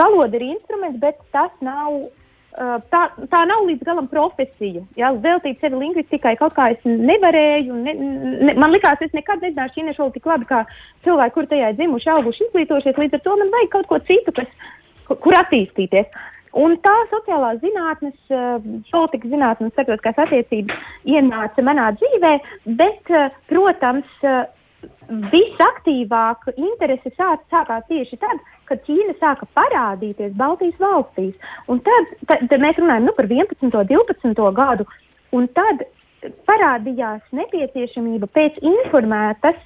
Valoda 0.00 0.40
ir 0.40 0.46
instruments, 0.46 0.96
bet 1.02 1.20
tas 1.36 1.52
nav. 1.60 1.98
Uh, 2.58 2.78
tā, 2.88 3.02
tā 3.28 3.42
nav 3.50 3.66
līdz 3.68 3.84
galam 3.84 4.08
profesija. 4.08 4.80
Jā, 4.96 5.12
veltīt 5.12 5.60
sevi 5.60 5.76
lingvistikai 5.82 6.32
kaut 6.40 6.56
kā 6.56 6.70
es 6.72 6.88
nevarēju. 6.88 7.76
Ne, 7.84 7.94
ne, 8.48 8.56
man 8.56 8.72
liekas, 8.72 9.04
es 9.04 9.12
nekad 9.14 9.44
nezināšu 9.44 9.76
ķīniešu 9.76 10.02
valodu 10.02 10.16
tik 10.16 10.32
labi 10.32 10.48
kā 10.48 10.62
cilvēki, 11.04 11.36
kur 11.36 11.52
tajā 11.52 11.68
dzimuši, 11.76 12.10
auguši, 12.16 12.48
izglītojušies. 12.48 12.98
Līdz 13.04 13.20
ar 13.20 13.24
to 13.28 13.36
man 13.44 13.54
vajag 13.58 13.70
kaut 13.76 13.92
ko 13.92 14.00
citu, 14.08 14.34
kas, 14.40 14.74
kur 15.12 15.36
attīstīties. 15.36 16.08
Uh, 16.08 16.34
Un 16.58 16.74
tā 16.82 16.94
sociālās 17.12 17.60
zinātnes, 17.62 18.16
eh, 18.34 18.68
politikas 18.90 19.30
zinātnes 19.30 19.68
un 19.68 19.74
starptautiskās 19.74 20.22
attiecības 20.24 20.86
ienāca 21.06 21.64
manā 21.64 21.90
dzīvē, 21.98 22.32
bet, 22.80 23.10
eh, 23.10 23.28
protams, 23.50 24.08
eh, 24.22 24.46
visaktīvāk 25.34 26.48
interese 26.56 27.10
sāk, 27.16 27.44
sākās 27.50 27.86
tieši 27.88 28.18
tad, 28.18 28.40
kad 28.66 28.82
Ķīna 28.86 29.14
sāka 29.18 29.46
parādīties 29.58 30.36
Baltijas 30.36 30.78
valstīs. 30.78 31.34
Un 31.68 31.80
tad, 31.80 32.12
tad, 32.26 32.48
tad 32.48 32.60
mēs 32.60 32.78
runājam 32.78 33.06
nu, 33.06 33.12
par 33.16 33.26
11. 33.26 33.62
un 33.62 33.70
12. 33.70 34.52
gadu, 34.52 34.86
un 35.32 35.48
tad 35.48 35.86
parādījās 36.46 37.22
nepieciešamība 37.32 38.28
pēc 38.34 38.58
informētas 38.62 39.58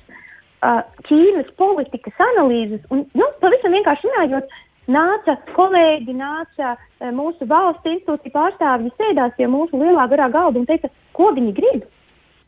uh, 0.62 0.82
Ķīnas 1.08 1.50
politikas 1.56 2.14
analīzes, 2.18 2.80
un 2.90 3.04
nu, 3.14 3.28
pavisam 3.40 3.72
vienkārši 3.72 4.08
runājot, 4.08 4.48
nāca 4.92 5.36
kolēģi, 5.56 6.14
nāca 6.18 6.74
e, 6.76 7.10
mūsu 7.14 7.48
valsts 7.48 7.88
institūcija 7.88 8.34
pārstāvji, 8.34 8.92
sēdās 9.00 9.34
pie 9.38 9.48
mūsu 9.50 9.80
lielā 9.80 10.06
garā 10.12 10.28
galda 10.32 10.60
un 10.60 10.68
teica, 10.68 10.90
ko 11.16 11.30
viņi 11.36 11.52
grib, 11.56 11.84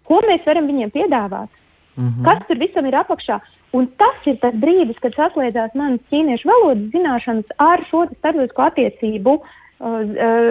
ko 0.08 0.20
mēs 0.28 0.44
varam 0.46 0.68
viņiem 0.70 0.92
piedāvāt, 0.94 1.50
mm 1.96 2.08
-hmm. 2.08 2.24
kas 2.28 2.46
tur 2.48 2.60
visam 2.60 2.86
ir 2.86 2.98
apakšā. 3.00 3.40
Un 3.74 3.88
tas 3.98 4.26
ir 4.30 4.36
tas 4.38 4.54
brīdis, 4.54 5.00
kad 5.02 5.16
saslēdzās 5.18 5.74
manas 5.74 6.00
ķīniešu 6.10 6.46
valodas 6.46 6.92
zināšanas 6.92 7.56
ar 7.58 7.82
šo 7.90 8.06
starptautisko 8.18 8.62
attiecību 8.62 9.32
uh, 9.34 9.44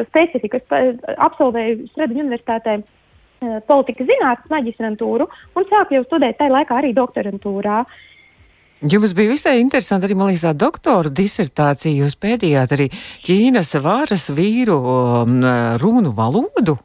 specifiku. 0.09 0.57
Es 0.57 0.65
uh, 0.71 0.97
absolvēju 1.17 1.87
Stradiņu 1.93 2.25
universitātē 2.25 2.81
uh, 2.81 3.59
politikas 3.67 4.07
zinātnes 4.07 4.51
maģistrantūru 4.51 5.29
un 5.55 5.69
sāku 5.69 5.95
jau 5.95 6.03
studēt 6.03 6.37
tajā 6.37 6.51
laikā 6.51 6.81
arī 6.81 6.91
doktorantūrā. 6.93 7.79
Uh, 7.79 8.12
Jums 8.83 9.13
bija 9.15 9.31
visai 9.31 9.59
interesanti 9.61 10.09
arī, 10.09 10.15
man 10.19 10.27
liekas, 10.27 10.43
tā 10.43 10.51
doktora 10.59 11.07
disertācija. 11.07 12.03
Jūs 12.03 12.17
pētījāt 12.19 12.73
arī 12.75 12.89
Ķīnas 13.23 13.77
varas 13.83 14.25
vīru 14.35 14.75
um, 14.75 15.37
runu 15.79 16.11
valodu. 16.17 16.75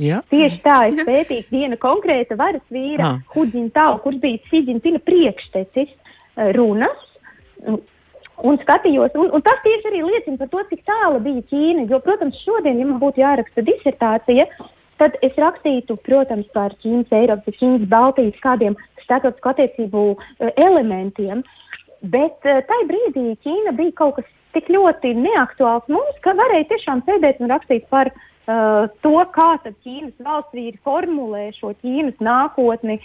Ja? 0.00 0.22
Tieši 0.32 0.60
tā, 0.64 0.78
es 0.88 1.02
pētīju 1.04 1.52
viena 1.52 1.76
konkrēta 1.80 2.38
varas 2.40 2.64
vīra. 2.72 3.18
Huģintau, 3.34 3.98
kurš 4.04 4.22
bija 4.22 4.40
Siģintina 4.48 5.02
priekštecis 5.04 5.90
uh, 5.92 6.48
runas. 6.56 7.04
Un 8.42 8.56
skatījos, 8.62 9.12
un, 9.20 9.28
un 9.36 9.44
tas 9.44 9.60
tieši 9.62 9.90
arī 9.92 10.00
liecina 10.06 10.40
par 10.40 10.48
to, 10.54 10.62
cik 10.70 10.80
tālu 10.88 11.20
bija 11.22 11.44
Ķīna. 11.52 11.84
Jo, 11.92 12.00
protams, 12.02 12.40
šodien, 12.40 12.80
ja 12.80 12.88
man 12.88 13.02
būtu 13.02 13.20
jāraksta 13.20 13.66
disertācija, 13.68 14.48
tad 15.02 15.20
es 15.20 15.36
rakstītu, 15.36 15.98
protams, 16.08 16.48
par 16.56 16.72
Ķīnas, 16.80 17.12
Eiropas, 17.20 17.60
Ķīnas, 17.60 17.84
Baltijas 17.92 18.40
kādiem 18.40 18.80
starptautisko 19.04 19.52
attiecību 19.54 20.04
eh, 20.12 20.52
elementiem. 20.66 21.42
Bet 22.02 22.48
uh, 22.48 22.58
tajā 22.66 22.86
brīdī 22.88 23.36
Ķīna 23.44 23.76
bija 23.78 23.94
kaut 24.00 24.16
kas 24.18 24.30
tik 24.56 24.66
ļoti 24.74 25.14
neaktuāls 25.20 25.86
mums, 25.92 26.16
ka 26.24 26.34
varēja 26.38 26.72
tiešām 26.72 27.04
sēdēt 27.06 27.38
un 27.40 27.52
rakstīt 27.52 27.86
par 27.92 28.10
uh, 28.10 28.88
to, 29.04 29.14
kā 29.36 29.50
tad 29.62 29.76
Ķīnas 29.84 30.16
valsts 30.26 30.56
vīri 30.56 30.80
formulē 30.82 31.44
šo 31.54 31.70
Ķīnas 31.78 32.18
nākotni, 32.18 32.98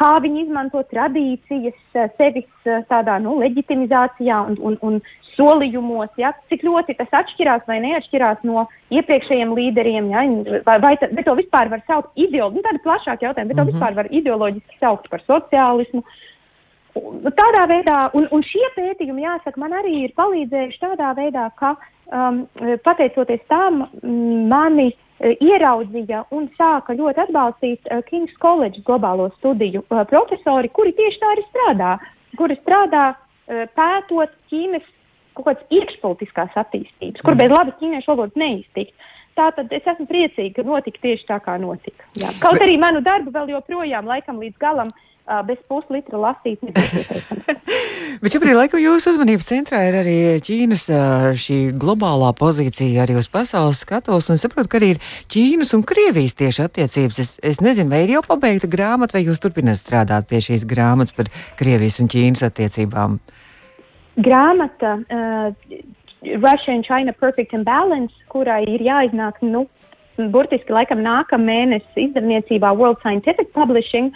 kā 0.00 0.14
viņi 0.24 0.46
izmanto 0.46 0.80
tradīcijas 0.88 1.76
sevis 2.16 2.48
tādā 2.88 3.18
nu, 3.20 3.36
leģitimizācijā 3.42 4.40
un, 4.48 4.56
un, 4.64 4.78
un 4.80 4.98
solījumos, 5.36 6.10
ja, 6.20 6.32
cik 6.50 6.64
ļoti 6.66 6.96
tas 6.98 7.14
atšķirās 7.22 7.64
vai 7.68 7.78
neatšķirās 7.84 8.42
no 8.48 8.66
iepriekšējiem 8.92 9.54
līderiem, 9.56 10.10
ja, 10.12 10.24
vai, 10.66 10.78
vai, 10.82 10.92
ta, 11.00 11.08
vai 11.12 11.24
to 11.26 11.36
vispār 11.38 11.70
var 11.72 11.84
saukt 11.86 12.12
ideoloģiski, 12.16 12.60
nu, 12.60 12.66
tāda 12.66 12.82
plašāka 12.84 13.26
jautājuma, 13.28 13.48
bet 13.48 13.56
mm 13.56 13.62
-hmm. 13.62 13.64
to 13.64 13.64
mhm. 13.64 13.72
vispār 13.72 13.96
var 13.96 14.10
ideoloģiski 14.10 14.78
saukt 14.80 15.08
par 15.10 15.24
sociālismu. 15.28 16.04
Tādā 16.92 17.62
veidā, 17.68 18.10
un, 18.12 18.26
un 18.30 18.42
šie 18.44 18.66
pētījumi, 18.76 19.24
jāsaka, 19.24 19.56
man 19.60 19.72
arī 19.72 20.04
ir 20.04 20.12
palīdzējuši 20.12 20.80
tādā 20.80 21.14
veidā, 21.16 21.48
ka 21.56 21.76
um, 22.12 22.46
pateicoties 22.84 23.40
tam, 23.48 23.86
mani 24.48 24.92
uh, 24.92 25.02
ieraudzīja 25.40 26.24
un 26.30 26.50
sāka 26.58 26.92
ļoti 26.92 27.24
atbalstīt 27.24 27.80
uh, 27.88 28.02
King's 28.10 28.36
College 28.42 28.82
globālo 28.84 29.30
studiju 29.38 29.84
uh, 29.88 30.04
profesori, 30.04 30.68
kuri 30.68 30.92
tieši 30.92 31.20
tā 31.22 31.32
arī 31.32 31.44
strādā, 31.48 31.92
kuri 32.36 32.58
strādā 32.60 33.14
uh, 33.14 33.64
pētot 33.78 34.30
Ķīnas 34.50 34.84
kaut 35.36 35.48
kādas 35.48 35.74
iekšpolitiskās 35.74 36.58
attīstības, 36.64 37.24
kur 37.24 37.38
bez 37.38 37.52
labas 37.52 37.78
ķīniešu 37.80 38.12
valodas 38.12 38.38
neiztikt. 38.40 38.94
Tātad 39.38 39.70
es 39.72 39.86
esmu 39.88 40.04
priecīga, 40.10 40.58
ka 40.58 40.66
notika 40.68 41.00
tieši 41.06 41.24
tā, 41.30 41.38
kā 41.40 41.56
notika. 41.60 42.04
Jā. 42.20 42.34
Kaut 42.42 42.58
Bet... 42.58 42.66
arī 42.66 42.76
manu 42.80 43.00
darbu 43.04 43.32
vēl 43.32 43.54
joprojām, 43.54 44.04
laikam, 44.10 44.42
līdz 44.42 44.58
galam 44.60 44.90
uh, 44.92 45.40
bez 45.48 45.62
puslitra 45.70 46.20
lasīt 46.20 46.60
Bet 48.22 48.34
šobrīd, 48.36 48.52
laikam, 48.58 48.78
jūsu 48.82 49.14
uzmanības 49.14 49.48
centrā 49.48 49.80
ir 49.88 49.96
arī 50.02 50.16
Ķīnas 50.44 50.84
šī 51.40 51.56
globālā 51.80 52.28
pozīcija 52.36 53.06
arī 53.06 53.16
uz 53.18 53.30
pasaules 53.32 53.80
skatos, 53.86 54.28
un 54.30 54.38
saprotu, 54.38 54.68
ka 54.68 54.78
arī 54.82 54.92
ir 54.94 55.00
Ķīnas 55.32 55.72
un 55.78 55.86
Krievijas 55.88 56.36
tieši 56.36 56.66
attiecības. 56.66 57.22
Es, 57.24 57.32
es 57.40 57.62
nezinu, 57.64 57.88
vai 57.90 58.04
ir 58.04 58.18
jau 58.18 58.22
pabeigta 58.26 58.68
grāmata, 58.70 59.16
vai 59.16 59.24
jūs 59.24 59.40
turpināt 59.42 59.80
strādāt 59.80 60.28
pie 60.28 60.42
šīs 60.44 60.68
grāmatas 60.68 61.16
par 61.16 61.32
Krievijas 61.58 62.02
un 62.04 62.12
Ķīnas 62.12 62.44
attiecībām. 62.52 63.16
Uh, 63.16 63.41
grāmata 64.18 64.96
uh, 65.08 65.52
Russia 66.22 66.70
and 66.72 66.84
China 66.84 67.12
Perfect 67.12 67.52
and 67.52 67.64
Balance, 67.64 68.12
kurai 68.28 68.62
ir 68.68 68.84
jāiznāk, 68.84 69.40
nu, 69.42 69.66
burtiski 70.34 70.74
laikam 70.74 71.02
nākamā 71.02 71.48
mēneša 71.48 71.98
izdevniecībā 72.06 72.74
World 72.76 73.00
Scientific 73.02 73.52
Publishing. 73.52 74.12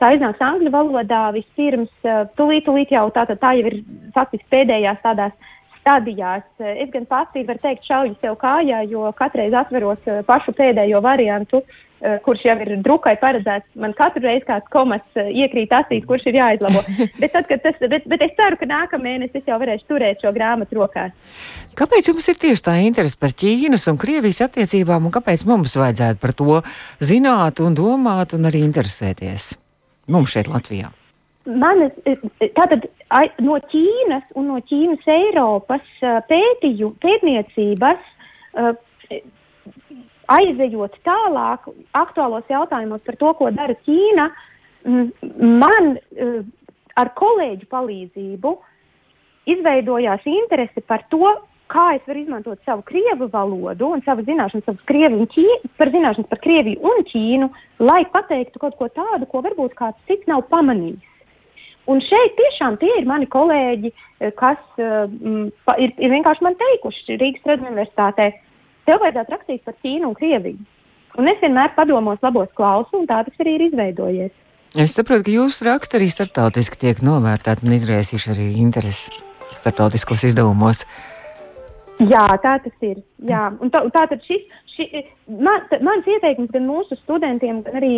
Tā 0.00 0.14
iznāks 0.16 0.40
angļu 0.40 0.70
valodā 0.72 1.26
vispirms, 1.36 1.92
uh, 2.08 2.24
tūlīt, 2.38 2.64
tūlīt 2.68 2.94
jau 2.94 3.08
tā, 3.12 3.26
tā, 3.28 3.54
jau 3.58 3.66
ir 3.68 3.82
faktiski 4.16 4.48
pēdējās 4.54 5.02
tādās 5.04 5.34
stadijās. 5.80 6.46
Es 6.60 6.90
gan 6.94 7.06
pati 7.10 7.44
varu 7.48 7.62
teikt, 7.62 7.86
šauju 7.88 8.16
sev 8.20 8.36
kājā, 8.40 8.84
jo 8.90 9.10
katreiz 9.18 9.56
atverot 9.56 10.10
uh, 10.10 10.24
pašu 10.28 10.54
pēdējo 10.56 11.00
variantu, 11.04 11.64
Eh, 12.00 12.14
kurš 12.24 12.46
jau 12.46 12.54
ir 12.64 12.70
drukai 12.80 13.12
paredzēts. 13.20 13.66
Man 13.76 13.92
katru 13.92 14.22
reizi 14.24 14.46
kāds 14.48 14.70
komats 14.72 15.18
eh, 15.20 15.26
iekrīt 15.42 15.72
acīs, 15.76 16.06
kurš 16.08 16.30
ir 16.30 16.38
jāizlabo. 16.38 16.80
bet, 17.20 17.34
tad, 17.34 17.50
tas, 17.60 17.82
bet, 17.92 18.06
bet 18.08 18.22
es 18.24 18.32
ceru, 18.38 18.56
ka 18.56 18.68
nākamā 18.70 19.04
mēnesī 19.04 19.42
es 19.42 19.50
jau 19.50 19.58
varēšu 19.60 19.84
turēt 19.90 20.24
šo 20.24 20.32
grāmatu 20.32 20.78
rokās. 20.78 21.12
Kāpēc 21.76 22.08
jums 22.08 22.30
ir 22.32 22.40
tieši 22.40 22.64
tā 22.70 22.78
interese 22.86 23.20
par 23.20 23.34
Ķīnas 23.36 23.84
un 23.92 24.00
Krievijas 24.00 24.40
attiecībām, 24.46 25.10
un 25.10 25.12
kāpēc 25.12 25.44
mums 25.50 25.76
vajadzētu 25.76 26.22
par 26.24 26.32
to 26.40 26.62
zināt 27.04 27.60
un 27.60 27.76
domāt 27.76 28.32
un 28.38 28.48
arī 28.48 28.64
interesēties? 28.64 29.52
Mums 30.08 30.32
šeit 30.32 30.48
Latvijā. 30.48 30.88
Manas, 31.44 31.92
eh, 32.08 32.16
tātad 32.56 32.88
no 33.42 33.58
Ķīnas 33.72 34.30
un 34.38 34.52
no 34.52 34.60
Ķīnas 34.70 35.06
Eiropas 35.10 35.86
pētīju, 36.30 36.94
pētniecības 37.02 38.06
aizejot 40.30 40.96
tālāk 41.06 41.66
aktuālos 41.98 42.46
jautājumos 42.50 43.02
par 43.06 43.18
to, 43.20 43.34
ko 43.38 43.50
dara 43.54 43.76
Ķīna, 43.86 44.28
man 44.86 45.92
eh, 45.96 46.40
ar 47.00 47.12
kolēģu 47.18 47.68
palīdzību 47.70 48.56
izveidojās 49.50 50.26
interese 50.30 50.82
par 50.86 51.04
to, 51.12 51.34
kā 51.70 51.86
es 51.96 52.06
varu 52.08 52.22
izmantot 52.24 52.62
savu 52.66 52.82
krievu 52.86 53.28
valodu 53.32 53.92
un 53.94 54.02
savu 54.06 54.24
zināšanu 54.26 54.64
savas 54.66 54.86
krievi 54.90 55.18
un 55.20 55.28
ķīnu, 55.30 55.70
par 55.78 55.92
zināšanas 55.94 56.30
par 56.30 56.40
Krieviju 56.42 56.82
un 56.90 57.04
Ķīnu, 57.10 57.50
lai 57.86 58.02
pateiktu 58.14 58.62
kaut 58.62 58.78
ko 58.78 58.88
tādu, 58.90 59.28
ko 59.30 59.42
varbūt 59.46 59.76
kāds 59.78 60.10
cits 60.10 60.26
nav 60.30 60.48
pamanījis. 60.50 61.09
Un 61.88 62.02
šeit 62.04 62.36
tiešām 62.38 62.76
tie 62.80 62.90
ir 63.00 63.06
mani 63.08 63.26
kolēģi, 63.30 63.92
eh, 64.20 64.34
kas 64.36 64.60
uh, 64.78 65.08
ir, 65.80 65.94
ir 65.96 66.12
vienkārši 66.12 66.44
man 66.44 66.58
teikuši 66.60 67.16
Rīgas 67.20 67.56
universitātē, 67.56 68.28
tev 68.86 69.00
vajadzētu 69.00 69.34
rakstīt 69.34 69.64
par 69.64 69.74
Ķīnu 69.80 70.10
un 70.10 70.18
Krieviju. 70.18 70.60
Un 71.18 71.30
es 71.30 71.40
vienmēr 71.42 71.72
padomos 71.74 72.20
labos 72.22 72.50
klausu, 72.54 73.00
un 73.00 73.08
tā 73.10 73.24
tas 73.26 73.42
arī 73.42 73.56
ir 73.56 73.66
izveidojies. 73.70 74.36
Es 74.78 74.94
saprotu, 74.94 75.24
ka 75.26 75.32
jūsu 75.34 75.66
raksti 75.66 75.98
arī 75.98 76.06
starptautiski 76.12 76.78
tiek 76.78 77.00
novērtēti 77.02 77.66
un 77.66 77.74
izraisījuši 77.74 78.30
arī 78.30 78.46
interesi 78.62 79.10
starptautiskos 79.50 80.28
izdevumos. 80.28 80.84
Jā, 82.00 82.22
tā 82.40 82.54
tas 82.62 82.86
ir. 82.86 83.00
Jā. 83.26 83.48
Un 83.60 83.72
tā, 83.74 83.82
tā 83.92 84.06
tad 84.12 84.22
šis, 84.28 84.46
šis 84.76 85.10
man, 85.26 85.66
mans 85.84 86.06
ieteikums 86.06 86.52
gan 86.54 86.68
mūsu 86.68 86.96
studentiem, 87.02 87.64
gan 87.66 87.80
arī 87.82 87.94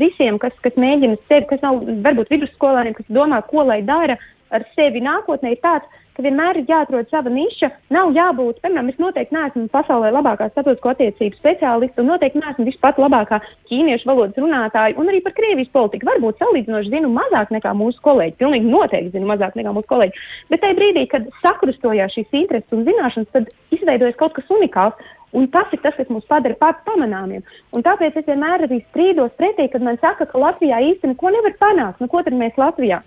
visiem, 0.00 0.40
kas, 0.42 0.54
kas 0.64 0.78
mēģina 0.80 1.18
sevi, 1.26 1.46
kas 1.50 1.62
nav 1.64 1.82
varbūt 2.04 2.32
vidusskolēniem, 2.34 2.96
kas 2.98 3.12
domā, 3.12 3.42
ko 3.50 3.66
lai 3.66 3.82
dara 3.86 4.18
ar 4.54 4.66
sevi 4.76 5.02
nākotnē, 5.02 5.54
ir 5.56 5.62
tāds, 5.64 5.88
ka 6.16 6.24
vienmēr 6.24 6.60
ir 6.60 6.70
jāatrod 6.70 7.10
sava 7.12 7.30
niša. 7.32 7.68
Nav 7.92 8.14
jābūt, 8.16 8.62
piemēram, 8.64 8.88
es 8.92 9.00
noteikti 9.00 9.36
neesmu 9.36 9.66
pasaulē 9.72 10.12
labākā 10.14 10.48
starptautisko 10.52 10.92
attiecību 10.94 11.36
speciālista 11.36 12.02
un 12.02 12.10
noteikti 12.12 12.40
neesmu 12.40 12.66
vispār 12.70 12.96
labākā 13.02 13.40
ķīniešu 13.70 14.08
valodas 14.08 14.40
runātāja 14.40 14.96
un 15.00 15.10
arī 15.12 15.20
par 15.24 15.36
Krievijas 15.36 15.72
politiku. 15.74 16.08
Varbūt 16.08 16.40
salīdzinoši 16.40 16.94
zinu 16.94 17.12
mazāk 17.12 17.52
nekā 17.56 17.74
mūsu 17.76 18.00
kolēģi, 18.06 18.38
pilnīgi 18.40 18.72
noteikti 18.72 19.12
zinu 19.18 19.28
mazāk 19.32 19.58
nekā 19.60 19.74
mūsu 19.76 19.90
kolēģi. 19.92 20.24
Bet 20.54 20.64
tajā 20.64 20.78
brīdī, 20.80 21.04
kad 21.12 21.28
sakrustojās 21.42 22.16
šīs 22.16 22.40
intereses 22.40 22.76
un 22.76 22.86
zināšanas, 22.88 23.32
tad 23.36 23.52
izveidojas 23.76 24.16
kaut 24.20 24.36
kas 24.38 24.56
unikāls. 24.56 25.12
Un 25.36 25.50
tas 25.52 25.72
ir 25.74 25.82
tas, 25.84 25.96
kas 25.98 26.08
mūs 26.12 26.24
padara 26.30 26.56
pats 26.60 26.84
pamanāmiem. 26.86 27.42
Un 27.76 27.84
tāpēc 27.84 28.16
es 28.16 28.28
vienmēr 28.28 28.64
arī 28.64 28.80
strīdos 28.86 29.34
pretī, 29.40 29.68
kad 29.72 29.84
man 29.84 29.98
saka, 30.00 30.28
ka 30.30 30.40
Latvijā 30.40 30.80
īstenībā 30.92 31.12
neko 31.12 31.34
nevar 31.34 31.56
panākt. 31.60 32.00
Nu, 32.00 32.08
ko 32.12 32.22
tad 32.24 32.36
mēs 32.38 32.56
Latvijā? 32.60 33.02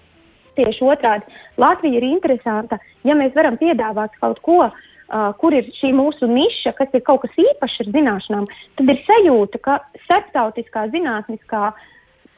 Tieši 0.59 0.85
otrādi, 0.91 1.25
Latvija 1.61 1.97
ir 1.97 2.05
interesanta, 2.09 2.77
ja 3.07 3.15
mēs 3.17 3.33
varam 3.37 3.57
piedāvāt 3.57 4.17
kaut 4.21 4.41
ko, 4.45 4.59
uh, 4.67 5.29
kur 5.41 5.55
ir 5.55 5.69
šī 5.79 5.93
mūsu 5.95 6.27
niša, 6.29 6.73
kas 6.77 6.93
ir 6.93 7.05
kaut 7.07 7.23
kas 7.23 7.37
īpašs 7.39 7.85
ar 7.85 7.91
zināšanām, 7.95 8.49
tad 8.77 8.91
ir 8.93 8.99
sajūta, 9.07 9.61
ka 9.65 9.77
starptautiskā 10.05 10.89
zinātniskā 10.93 11.69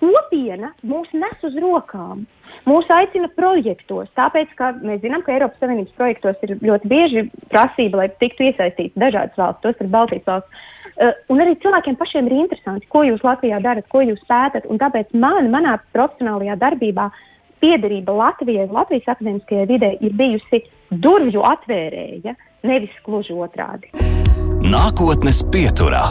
kopiena 0.01 0.73
mūs 0.87 1.11
nes 1.13 1.45
uz 1.47 1.57
rokām. 1.61 2.25
Mūs 2.67 2.89
aicina 2.93 3.29
projektos, 3.33 4.09
tāpēc, 4.17 4.51
ka 4.59 4.73
mēs 4.81 5.01
zinām, 5.05 5.23
ka 5.25 5.33
Eiropas 5.33 5.61
Savienības 5.61 5.95
projektos 5.97 6.43
ir 6.45 6.57
ļoti 6.61 6.91
bieži 6.91 7.23
prasība, 7.53 8.03
lai 8.03 8.09
tiktu 8.21 8.49
iesaistīts 8.49 8.99
dažādas 9.01 9.39
valsts, 9.39 9.63
tos 9.63 9.81
ir 9.81 9.89
Baltijas 9.93 10.27
valsts. 10.27 10.67
Uh, 10.91 11.15
un 11.31 11.41
arī 11.41 11.55
cilvēkiem 11.63 11.95
pašiem 11.97 12.27
ir 12.27 12.37
interesanti, 12.43 12.89
ko 12.91 13.05
jūs 13.07 13.23
Latvijā 13.25 13.61
darat, 13.63 13.87
ko 13.89 14.03
jūs 14.05 14.21
pētat. 14.29 14.67
Tāpēc 14.81 15.13
man, 15.17 15.49
manā 15.53 15.77
profesionālajā 15.95 16.57
darbībā 16.61 17.07
piederība 17.61 18.13
Latvijai, 18.17 18.67
Latvijas 18.69 19.09
akadēmiskajai 19.15 19.67
vidē 19.69 19.93
ir 20.01 20.17
bijusi 20.17 20.63
durvju 20.91 21.45
atvērēja, 21.47 22.35
nevis 22.67 22.93
gluži 23.05 23.37
otrādi. 23.37 23.93
Nākotnes 24.61 25.41
pieturā. 25.53 26.09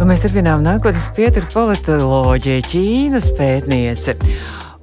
Un 0.00 0.08
mēs 0.08 0.22
turpinām 0.24 0.62
nākotnes 0.64 1.10
pieturu 1.12 1.44
politoloģiju 1.52 2.62
Ķīnas 2.64 3.26
pētniece 3.36 4.14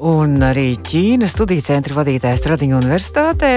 un 0.06 0.36
arī 0.46 0.76
Ķīnas 0.78 1.34
studiju 1.34 1.64
centra 1.66 1.98
vadītājs 1.98 2.44
Tradiņu 2.46 2.78
universitātē, 2.78 3.52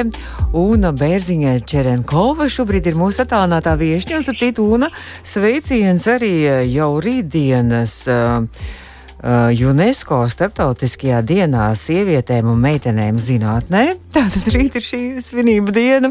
un 0.57 0.89
Bērziņa 0.97 1.59
Čerenkova 1.69 2.49
šobrīd 2.49 2.89
ir 2.89 2.97
mūsu 2.97 3.27
attālinātā 3.27 3.77
viešņa, 3.77 4.23
un, 4.23 4.31
ap 4.33 4.41
citu, 4.41 4.71
un 4.73 4.89
sveiciens 5.21 6.09
arī 6.09 6.33
jau 6.73 6.95
rītdienas. 7.05 7.99
Uh, 8.09 8.79
Uh, 9.21 9.51
UNESCO 9.53 10.23
starptautiskajā 10.33 11.19
dienā 11.29 11.67
sievietēm 11.77 12.47
un 12.49 12.63
meitenēm 12.63 13.19
zinātnē. 13.21 13.83
Tātad 14.17 14.49
rīt 14.55 14.79
ir 14.81 14.87
šī 14.87 15.01
svinība 15.21 15.75
diena. 15.77 16.09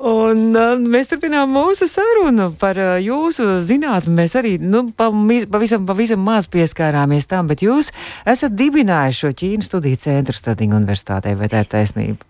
Un, 0.00 0.54
uh, 0.56 0.78
mēs 0.80 1.10
turpinām 1.10 1.50
mūsu 1.52 1.84
sarunu 1.90 2.46
par 2.60 2.78
uh, 2.80 2.94
jūsu 3.04 3.58
zinātni. 3.68 4.14
Mēs 4.16 4.32
arī 4.40 4.54
nu, 4.56 4.86
pavisam, 4.96 5.84
pavisam 5.88 6.22
maz 6.24 6.48
pieskārāmies 6.48 7.28
tam, 7.28 7.50
bet 7.50 7.60
jūs 7.60 7.90
esat 8.24 8.56
dibinājuši 8.56 9.20
šo 9.20 9.32
Ķīnas 9.42 9.68
studiju 9.68 10.00
centru 10.00 10.36
Stadiņu 10.38 10.78
universitātei, 10.80 11.36
vai 11.36 11.50
tā 11.52 11.60
ir 11.66 11.68
taisnība? 11.76 12.24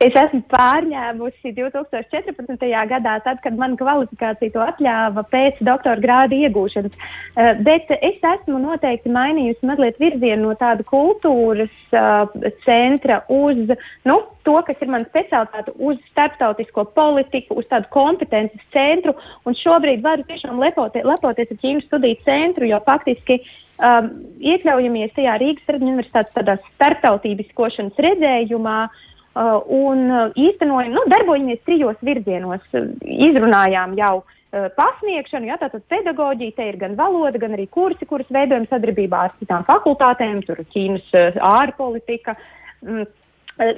Es 0.00 0.14
esmu 0.16 0.38
pārņēmusi 0.48 1.50
2014. 1.58 2.62
gadā, 2.88 3.18
tad, 3.20 3.42
kad 3.44 3.56
man 3.60 3.74
kvalifikācija 3.76 4.54
to 4.54 4.62
atļāva 4.64 5.26
pēc 5.28 5.58
doktora 5.66 6.00
grāda 6.00 6.38
iegūšanas. 6.38 6.96
Uh, 6.96 7.50
bet 7.66 7.92
es 7.98 8.16
esmu 8.16 8.62
noteikti 8.62 9.12
mainījusi 9.12 9.68
mazliet 9.68 10.00
virzienu 10.00 10.46
no 10.46 10.54
tāda 10.56 10.86
kultūras 10.88 11.74
uh, 11.92 12.32
centra 12.64 13.18
uz 13.28 13.74
nu, 14.08 14.16
to, 14.48 14.56
kas 14.64 14.80
ir 14.80 14.88
mana 14.88 15.04
specialitāte, 15.04 15.76
uz 15.76 16.00
starptautisko 16.14 16.86
politiku, 16.96 17.58
uz 17.60 17.68
tādu 17.68 17.92
kompetences 17.92 18.64
centru. 18.72 19.12
Un 19.44 19.58
šobrīd 19.60 20.00
varu 20.06 20.24
tiešām 20.32 20.64
lepoties, 20.64 21.04
lepoties 21.04 21.52
ar 21.52 21.60
Ķīnas 21.60 21.90
studiju 21.90 22.22
centru, 22.24 22.70
jo 22.72 22.80
faktiski 22.88 23.42
um, 23.44 24.08
iekļaujamies 24.48 25.12
tajā 25.20 25.36
Rīgas 25.44 25.76
Universitātes 25.76 26.64
starptautiskošanas 26.78 28.04
redzējumā. 28.08 28.80
Uh, 28.88 29.06
un 29.34 30.10
uh, 30.10 30.32
īstenojam, 30.34 30.94
nu, 30.94 31.04
darbojamies 31.10 31.62
trijos 31.66 31.98
virzienos. 32.02 32.64
Izrunājām 33.00 33.94
jau 33.98 34.14
uh, 34.22 34.66
pasniegšanu, 34.76 35.46
jā, 35.52 35.58
tātad 35.60 35.84
pedagoģija, 35.92 36.56
te 36.56 36.66
ir 36.72 36.80
gan 36.80 36.96
valoda, 36.98 37.38
gan 37.38 37.54
arī 37.54 37.68
kursi, 37.70 38.08
kurus 38.10 38.30
veidojam 38.34 38.66
sadarbībā 38.70 39.26
ar 39.28 39.36
citām 39.38 39.66
fakultātēm, 39.68 40.42
tur 40.46 40.62
Ķīnas 40.74 41.38
ārpolitika, 41.46 42.34
mm, 42.82 43.06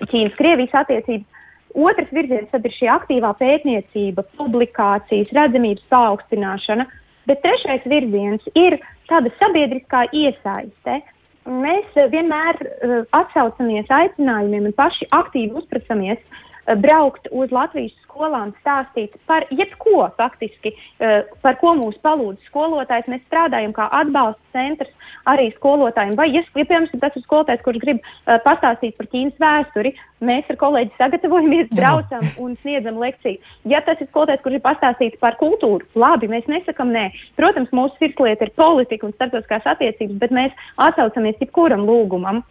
Ķīnas 0.08 0.40
Krievijas 0.40 0.80
attiecības. 0.84 1.28
Otrs 1.72 2.10
virziens 2.12 2.50
tad 2.52 2.66
ir 2.68 2.74
šī 2.76 2.88
aktīvā 2.92 3.30
pētniecība, 3.38 4.26
publikācijas, 4.36 5.30
redzamības 5.32 5.86
paaugstināšana, 5.92 6.84
bet 7.28 7.40
trešais 7.44 7.86
virziens 7.88 8.44
ir 8.52 8.76
tāda 9.08 9.32
sabiedriskā 9.38 10.04
iesaiste 10.12 10.98
mēs 11.46 11.98
vienmēr 12.12 12.58
uh, 12.62 13.02
atsaucamies 13.18 13.90
aicinājumiem 13.90 14.70
un 14.70 14.76
paši 14.78 15.08
aktīvi 15.10 15.58
uzprasamies 15.62 16.20
uh, 16.20 16.51
braukt 16.82 17.28
uz 17.30 17.52
Latvijas 17.54 17.94
skolām 18.02 18.52
stāstīt 18.60 19.16
par 19.26 19.46
jebko 19.50 20.06
faktiski, 20.18 20.74
uh, 20.74 21.22
par 21.42 21.58
ko 21.60 21.74
mūs 21.78 21.98
palūdz 22.04 22.44
skolotājs. 22.50 23.08
Mēs 23.10 23.24
strādājam 23.26 23.74
kā 23.76 23.88
atbalsta 24.02 24.42
centrs 24.52 24.92
arī 25.28 25.50
skolotājiem. 25.56 26.14
Vai, 26.18 26.28
ja, 26.34 26.42
ja 26.44 26.66
piemēram, 26.66 26.88
tas 27.02 27.16
ir 27.16 27.24
skolotājs, 27.24 27.64
kurš 27.64 27.82
grib 27.82 28.00
uh, 28.02 28.38
pastāstīt 28.46 28.96
par 28.98 29.08
Ķīnas 29.12 29.40
vēsturi, 29.42 29.94
mēs 30.22 30.48
ar 30.52 30.58
kolēģi 30.60 30.96
sagatavojamies, 30.98 31.72
braucam 31.74 32.26
un 32.44 32.56
sniedzam 32.62 33.00
lekciju. 33.02 33.40
Ja 33.70 33.82
tas 33.86 34.00
ir 34.02 34.10
skolotājs, 34.10 34.42
kurš 34.44 34.58
ir 34.58 34.66
pastāstīt 34.66 35.20
par 35.22 35.38
kultūru, 35.40 35.88
labi, 35.98 36.30
mēs 36.30 36.48
nesakam 36.50 36.92
nē. 36.94 37.08
Protams, 37.40 37.72
mūsu 37.74 37.98
sirdslieta 37.98 38.48
ir 38.48 38.56
politika 38.58 39.08
un 39.08 39.14
starptautiskās 39.16 39.70
attiecības, 39.74 40.18
bet 40.22 40.34
mēs 40.34 40.66
atsaucamies 40.90 41.40
jebkuram 41.42 41.86
lūgumam. 41.88 42.42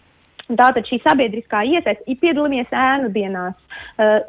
Tātad 0.60 0.88
šī 0.90 1.02
sabiedriskā 1.06 1.64
iesaiste, 1.68 2.06
ja 2.08 2.20
piedalāmies 2.22 2.72
ēnu 2.76 3.12
dienās, 3.16 3.58
uh, 4.02 4.20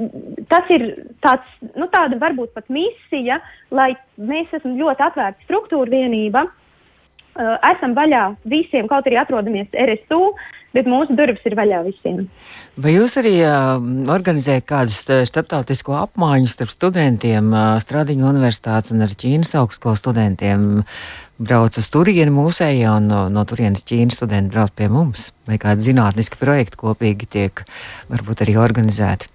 tas 0.52 0.72
ir 0.74 0.88
tāds, 1.24 1.52
nu, 1.74 1.88
tāda 1.92 2.18
varbūt 2.22 2.54
pat 2.56 2.68
misija, 2.72 3.40
lai 3.74 3.92
mēs 4.16 4.52
esam 4.58 4.78
ļoti 4.78 5.06
atvērta 5.08 5.46
struktūra 5.46 5.90
vienība, 5.92 6.46
uh, 6.46 7.54
esam 7.74 7.96
vaļā 7.98 8.24
visiem, 8.44 8.90
kaut 8.90 9.08
arī 9.08 9.20
atrodamies 9.22 9.72
RSU, 9.74 10.32
bet 10.72 10.88
mūsu 10.88 11.16
durvis 11.16 11.44
ir 11.48 11.56
vaļā 11.58 11.82
visiem. 11.86 12.22
Vai 12.80 12.94
jūs 12.94 13.18
arī 13.20 13.34
uh, 13.44 13.76
organizējat 14.12 14.68
kādus 14.68 15.02
starptautisko 15.28 15.96
apmaiņu 16.00 16.48
starp 16.52 16.72
studentiem, 16.72 17.52
uh, 17.52 17.76
Stradiņu 17.82 18.28
universitātes 18.30 18.94
un 18.94 19.04
ar 19.04 19.12
Ķīnas 19.12 19.54
augstskolas 19.60 20.02
studentiem? 20.02 20.82
Brauc 21.42 21.74
uz 21.80 21.88
turieni 21.90 22.30
mūsējā 22.30 22.92
un 23.00 23.08
no, 23.10 23.20
no 23.32 23.42
turienes 23.48 23.82
Ķīnas 23.88 24.20
studenti 24.20 24.52
brauc 24.52 24.70
pie 24.78 24.86
mums? 24.92 25.32
Vai 25.48 25.56
kādi 25.58 25.88
zinātniski 25.88 26.38
projekti 26.38 26.78
kopīgi 26.78 27.26
tiek 27.32 27.64
varbūt 28.12 28.44
arī 28.44 28.54
organizēti? 28.62 29.26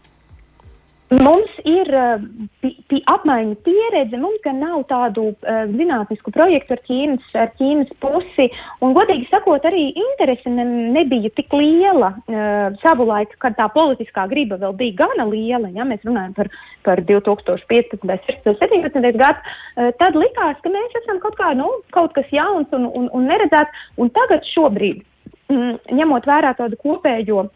Mums 1.08 1.52
ir 1.64 1.88
uh, 1.96 2.20
pi, 2.60 2.98
apmaiņa 3.08 3.54
pieredze, 3.64 4.18
mums 4.20 4.42
gan 4.44 4.58
nav 4.60 4.82
tādu 4.90 5.30
uh, 5.32 5.60
zinātnisku 5.72 6.34
projektu 6.36 6.76
ar 6.76 6.82
Ķīnas, 6.84 7.30
ar 7.40 7.54
Ķīnas 7.56 7.94
pusi, 8.04 8.50
un 8.84 8.92
godīgi 8.98 9.30
sakot, 9.30 9.64
arī 9.70 9.86
interese 9.94 10.52
ne, 10.52 10.66
nebija 10.98 11.32
tik 11.38 11.56
liela 11.56 12.10
uh, 12.12 12.76
savulaik, 12.82 13.38
kad 13.40 13.56
tā 13.56 13.70
politiskā 13.72 14.26
griba 14.28 14.58
vēl 14.60 14.76
bija 14.82 14.98
gana 15.06 15.30
liela, 15.30 15.72
ja 15.72 15.88
mēs 15.88 16.04
runājam 16.04 16.34
par, 16.36 16.52
par 16.84 17.00
2015, 17.08 18.04
16, 18.04 18.60
17 18.60 19.22
gadu, 19.22 19.56
uh, 19.80 19.94
tad 20.02 20.18
likās, 20.20 20.60
ka 20.60 20.74
mēs 20.74 20.98
esam 21.06 21.22
kaut 21.24 21.40
kā, 21.40 21.54
nu, 21.56 21.70
kaut 21.96 22.12
kas 22.20 22.28
jauns 22.36 22.68
un, 22.76 22.84
un, 22.92 23.08
un 23.16 23.32
neredzēts, 23.32 23.88
un 23.96 24.12
tagad 24.12 24.44
šobrīd, 24.52 25.08
mm, 25.48 25.96
ņemot 26.02 26.28
vērā 26.28 26.52
tādu 26.60 26.76
kopējo 26.84 27.48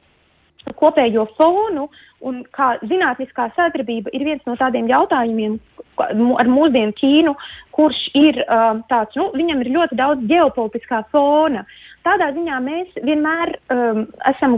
kopējo 0.77 1.25
fonu 1.37 1.87
un 2.21 2.41
kā 2.53 2.75
zinātniskā 2.85 3.49
sadarbība 3.55 4.13
ir 4.13 4.25
viens 4.27 4.43
no 4.45 4.55
tādiem 4.59 4.89
jautājumiem 4.89 5.57
ar 6.01 6.49
mūsdienu 6.49 6.93
Ķīnu, 6.97 7.33
kurš 7.75 8.01
ir 8.17 8.41
uh, 8.43 8.79
tāds, 8.89 9.17
nu, 9.19 9.29
viņam 9.35 9.63
ir 9.63 9.71
ļoti 9.75 9.97
daudz 9.99 10.27
ģeopolitiskā 10.29 11.03
fona. 11.11 11.65
Tādā 12.05 12.31
ziņā 12.33 12.57
mēs 12.65 12.95
vienmēr 13.05 13.53
um, 13.73 14.05
esam 14.29 14.57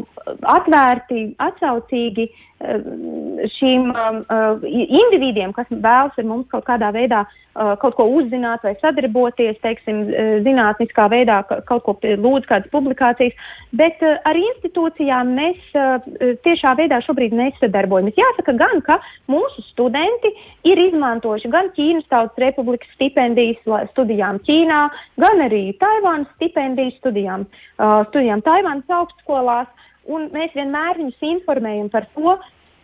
atvērti, 0.53 1.33
atsaucīgi 1.43 2.29
um, 2.29 3.39
šīm 3.57 3.89
um, 3.91 4.19
uh, 4.31 4.63
individiem, 4.71 5.51
kas 5.55 5.67
vēlas 5.71 6.15
ar 6.15 6.29
mums 6.29 6.47
kaut 6.53 6.63
kādā 6.69 6.93
veidā 6.95 7.25
uh, 7.25 7.73
kaut 7.81 7.97
ko 7.97 8.05
uzzināt 8.19 8.63
vai 8.63 8.73
sadarboties, 8.79 9.59
teiksim, 9.63 10.05
uh, 10.07 10.37
zinātniskā 10.45 11.09
veidā 11.11 11.41
kaut 11.67 11.83
ko 11.83 11.97
lūdz 11.99 12.47
kādas 12.47 12.71
publikācijas, 12.71 13.35
bet 13.75 13.99
uh, 14.05 14.15
ar 14.29 14.39
institūcijām 14.39 15.35
mēs 15.35 15.75
uh, 15.75 15.99
tiešā 16.47 16.77
veidā 16.79 17.01
šobrīd 17.03 17.35
nesadarbojamies. 17.35 18.15
Jāsaka 18.19 18.55
gan, 18.59 18.79
ka 18.87 19.01
mūsu 19.31 19.65
studenti 19.71 20.31
ir 20.63 20.79
izmantojuši 20.87 21.51
gan 21.51 21.73
Ķīnas 21.75 22.07
Tautas 22.07 22.39
Republikas 22.39 22.87
stipendijas 22.95 23.59
studijām 23.91 24.39
Ķīnā, 24.47 24.81
gan 25.19 25.45
arī 25.49 25.65
Taivānas 25.81 26.31
stipendijas 26.37 26.95
studijām 27.01 27.32
studijām, 27.33 27.45
uh, 27.77 28.05
studijām 28.09 28.41
Taivānas 28.41 28.89
augstskolās, 28.89 29.67
un 30.05 30.29
mēs 30.33 30.53
vienmēr 30.55 30.97
viņus 30.99 31.21
informējam 31.21 31.89
par 31.89 32.05
to, 32.15 32.37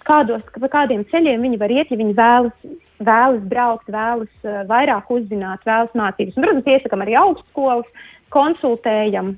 kādos, 0.06 0.42
pa 0.60 0.68
kādiem 0.68 1.06
ceļiem 1.12 1.42
viņi 1.42 1.60
var 1.60 1.72
iet, 1.72 1.92
ja 1.92 1.98
viņi 1.98 2.16
vēlas, 2.16 2.54
vēlas 3.00 3.44
braukt, 3.44 3.90
vēlas 3.90 4.32
uh, 4.44 4.64
vairāk 4.70 5.10
uzzināt, 5.10 5.66
vēlas 5.66 5.94
mācības. 5.94 6.38
Un, 6.38 6.44
protams, 6.44 6.68
iesakam 6.68 7.02
arī 7.06 7.16
augstskolas, 7.20 7.88
konsultējam. 8.30 9.38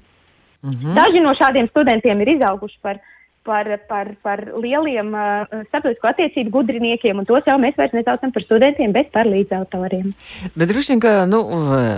Mm 0.61 0.73
-hmm. 0.73 0.93
Daži 0.95 1.19
no 1.19 1.33
šādiem 1.33 1.69
studentiem 1.69 2.21
ir 2.21 2.35
izauguši 2.37 2.77
par 2.81 2.99
par, 3.43 3.65
par, 3.89 4.11
par 4.21 4.41
lieliem 4.61 5.09
uh, 5.17 5.61
starptautisko 5.69 6.09
attiecību 6.11 6.53
gudriniekiem, 6.53 7.21
un 7.21 7.27
tos 7.27 7.45
jau 7.47 7.57
mēs 7.61 7.77
vairs 7.79 7.93
nesaucam 7.95 8.33
par 8.33 8.45
studentiem, 8.45 8.93
bet 8.93 9.09
par 9.13 9.29
līdzautoriem. 9.29 10.11
Bet 10.53 10.69
droši 10.69 10.93
vien, 10.93 11.01
ka, 11.01 11.13
nu, 11.29 11.41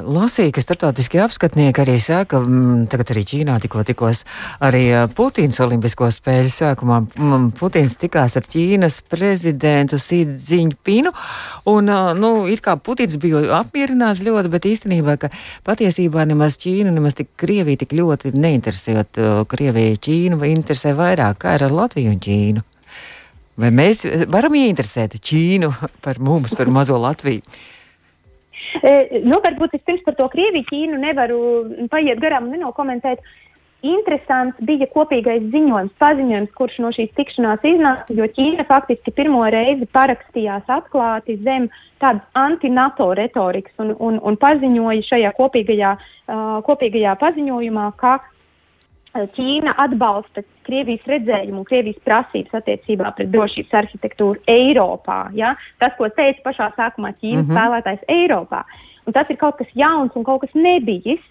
lasīja, 0.07 0.53
ka 0.55 0.63
starptautiskie 0.63 1.19
apskatnieki 1.23 1.83
arī 1.83 1.97
saka, 2.03 2.39
m, 2.39 2.85
tagad 2.91 3.11
arī 3.11 3.25
Ķīnā 3.27 3.57
tikko 3.63 3.83
tikos 3.87 4.23
arī 4.63 4.85
Putins 5.15 5.59
Olimpisko 5.63 6.07
spēļu 6.15 6.53
sākumā. 6.53 7.01
M, 7.19 7.49
Putins 7.59 7.97
tikās 7.99 8.37
ar 8.39 8.47
Ķīnas 8.47 9.01
prezidentu 9.11 9.99
Sīdziņpinu, 9.99 11.11
un, 11.73 11.91
uh, 11.91 12.13
nu, 12.15 12.31
it 12.51 12.63
kā 12.63 12.77
Putins 12.79 13.19
bija 13.19 13.43
apmierināts 13.59 14.23
ļoti, 14.23 14.53
bet 14.53 14.69
īstenībā, 14.71 15.17
ka 15.19 15.31
patiesībā 15.67 16.23
nemaz 16.29 16.55
Ķīnu, 16.63 16.95
nemaz 16.95 17.19
tik 17.19 17.33
Krieviju 17.43 17.83
tik 17.83 17.97
ļoti 17.99 18.31
neinteresējot, 18.37 19.19
uh, 19.19 19.43
Krievija 19.51 19.99
Ķīnu 20.07 20.39
interesē 20.53 20.95
vairāk 20.95 21.32
kā 21.39 21.57
ir 21.57 21.67
ar 21.67 21.75
Latviju 21.75 22.13
un 22.13 22.21
Ķīnu? 22.23 22.63
Vai 23.61 23.69
mēs 23.69 24.03
varam 24.33 24.55
ieinteresēt 24.57 25.19
Ķīnu 25.21 25.69
par 26.01 26.19
mums, 26.23 26.55
par 26.57 26.71
mazo 26.73 26.97
Latviju? 27.01 27.43
E, 28.81 29.21
nu, 29.21 29.37
varbūt 29.43 29.75
es 29.77 29.85
pirms 29.85 30.01
par 30.05 30.17
to 30.17 30.27
Krieviju 30.33 30.65
Ķīnu 30.69 30.99
nevaru 31.01 31.39
paiet 31.91 32.21
garām 32.21 32.49
un 32.49 32.57
nenokomentēt. 32.57 33.21
Interesants 33.83 34.55
bija 34.63 34.87
kopīgais 34.87 35.43
ziņojums, 35.51 35.91
paziņojums, 35.99 36.51
kurš 36.55 36.77
no 36.79 36.91
šīs 36.95 37.09
tikšanās 37.17 37.65
iznāca, 37.67 38.15
jo 38.15 38.27
Ķīna 38.31 38.63
faktiski 38.69 39.11
pirmo 39.11 39.43
reizi 39.51 39.85
parakstījās 39.91 40.69
atklāti 40.71 41.35
zem 41.43 41.67
tādas 41.99 42.23
anti-NATO 42.39 43.09
retorikas 43.19 43.75
un, 43.83 43.91
un, 43.99 44.21
un 44.23 44.39
paziņoja 44.39 45.03
šajā 45.09 45.33
kopīgajā, 45.35 45.91
uh, 45.99 46.55
kopīgajā 46.63 47.17
paziņojumā, 47.19 47.89
ka 47.99 48.15
Ķīna 49.35 49.75
atbalsta 49.83 50.41
Krievijas 50.65 51.05
redzējumu 51.09 51.61
un 51.61 51.67
Krievijas 51.69 52.01
prasības 52.05 52.57
attiecībā 52.61 53.13
pret 53.17 53.31
drošības 53.33 53.77
arhitektūru 53.81 54.41
Eiropā. 54.49 55.19
Ja? 55.37 55.53
Tas, 55.81 55.95
ko 55.99 56.09
teica 56.09 56.43
pašā 56.47 56.71
sākumā 56.77 57.13
Ķīnas 57.19 57.45
mm 57.45 57.49
-hmm. 57.49 57.55
spēlētājs 57.55 58.09
Eiropā. 58.17 58.63
Un 59.05 59.13
tas 59.13 59.29
ir 59.29 59.37
kaut 59.37 59.57
kas 59.59 59.71
jauns 59.75 60.15
un 60.15 60.23
kaut 60.23 60.41
kas 60.41 60.53
nebijis. 60.53 61.21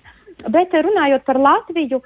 Bet 0.48 0.72
runājot 0.72 1.24
par 1.24 1.38
Latviju, 1.38 2.00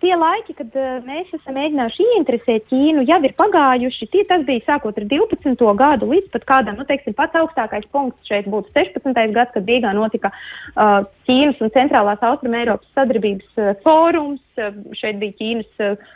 tie 0.00 0.16
laiki, 0.16 0.54
kad 0.56 0.76
uh, 0.78 0.98
mēs 1.04 1.30
esam 1.36 1.56
mēģinājuši 1.58 2.06
ieinteresēt 2.14 2.66
Ķīnu, 2.70 3.04
jau 3.08 3.18
ir 3.26 3.34
pagājuši. 3.38 4.08
Tie, 4.12 4.24
tas 4.28 4.44
bija 4.48 4.64
sākot 4.66 4.96
ar 4.96 5.06
12. 5.10 5.64
gadu 5.80 6.08
līdz 6.10 6.30
pat 6.32 6.46
kādam, 6.48 6.78
nu, 6.80 6.86
teiksim, 6.88 7.16
pats 7.16 7.36
augstākais 7.40 7.88
punkts 7.92 8.30
šeit 8.30 8.48
būtu 8.50 8.72
16. 8.76 9.12
gads, 9.36 9.52
kad 9.56 9.68
Rīgā 9.68 9.92
notika 9.96 10.32
uh, 10.32 11.02
Ķīnas 11.28 11.60
un 11.60 11.74
Centrālās 11.76 12.24
Austrum 12.30 12.56
Eiropas 12.56 12.88
sadarbības 12.96 13.60
uh, 13.60 13.74
fórums. 13.84 14.42
Uh, 14.56 14.72
šeit 14.96 15.20
bija 15.20 15.36
Ķīnas 15.40 15.84
uh, 15.84 16.08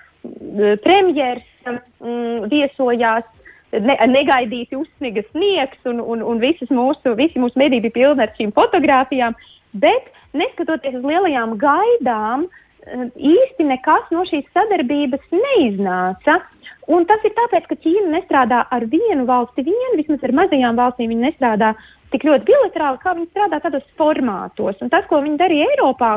premjers, 0.85 1.47
um, 1.69 2.47
viesojās. 2.53 3.31
Ne, 3.75 3.97
negaidīti 4.07 4.77
uzsniga 4.79 5.25
sniegs, 5.33 5.81
un, 5.91 5.99
un, 5.99 6.21
un 6.23 6.39
visas 6.39 6.69
mūsu, 6.71 7.17
visi 7.19 7.41
mūsu 7.43 7.59
mediji 7.59 7.83
bija 7.89 7.95
pilni 7.97 8.23
ar 8.23 8.31
šīm 8.37 8.53
fotografijām. 8.55 9.35
Bet, 9.83 10.13
neskatoties 10.31 11.01
uz 11.01 11.09
lielajām 11.11 11.57
gaidām, 11.59 12.45
uh, 12.47 12.61
īsti 13.17 13.67
nekas 13.67 14.11
no 14.15 14.25
šīs 14.29 14.47
sadarbības 14.55 15.25
neiznāca. 15.33 16.41
Un 16.93 17.07
tas 17.09 17.23
ir 17.25 17.33
tāpēc, 17.37 17.69
ka 17.71 17.79
Ķīna 17.81 18.11
nestrādā 18.13 18.65
ar 18.71 18.85
vienu 18.93 19.25
valsti 19.29 19.65
vien, 19.65 19.97
vismaz 19.97 20.25
ar 20.27 20.35
mazajām 20.37 20.77
valstīm 20.77 21.15
viņa 21.15 21.31
nestrādā 21.31 21.73
tik 22.15 22.25
ļoti 22.29 22.47
bilaterāli, 22.47 23.01
kā 23.03 23.13
viņi 23.17 23.27
strādā 23.33 23.59
tādos 23.65 23.85
formātos. 23.99 24.79
Un 24.85 24.91
tas, 24.93 25.07
ko 25.11 25.19
viņi 25.25 25.39
darīja 25.41 25.67
Eiropā, 25.73 26.11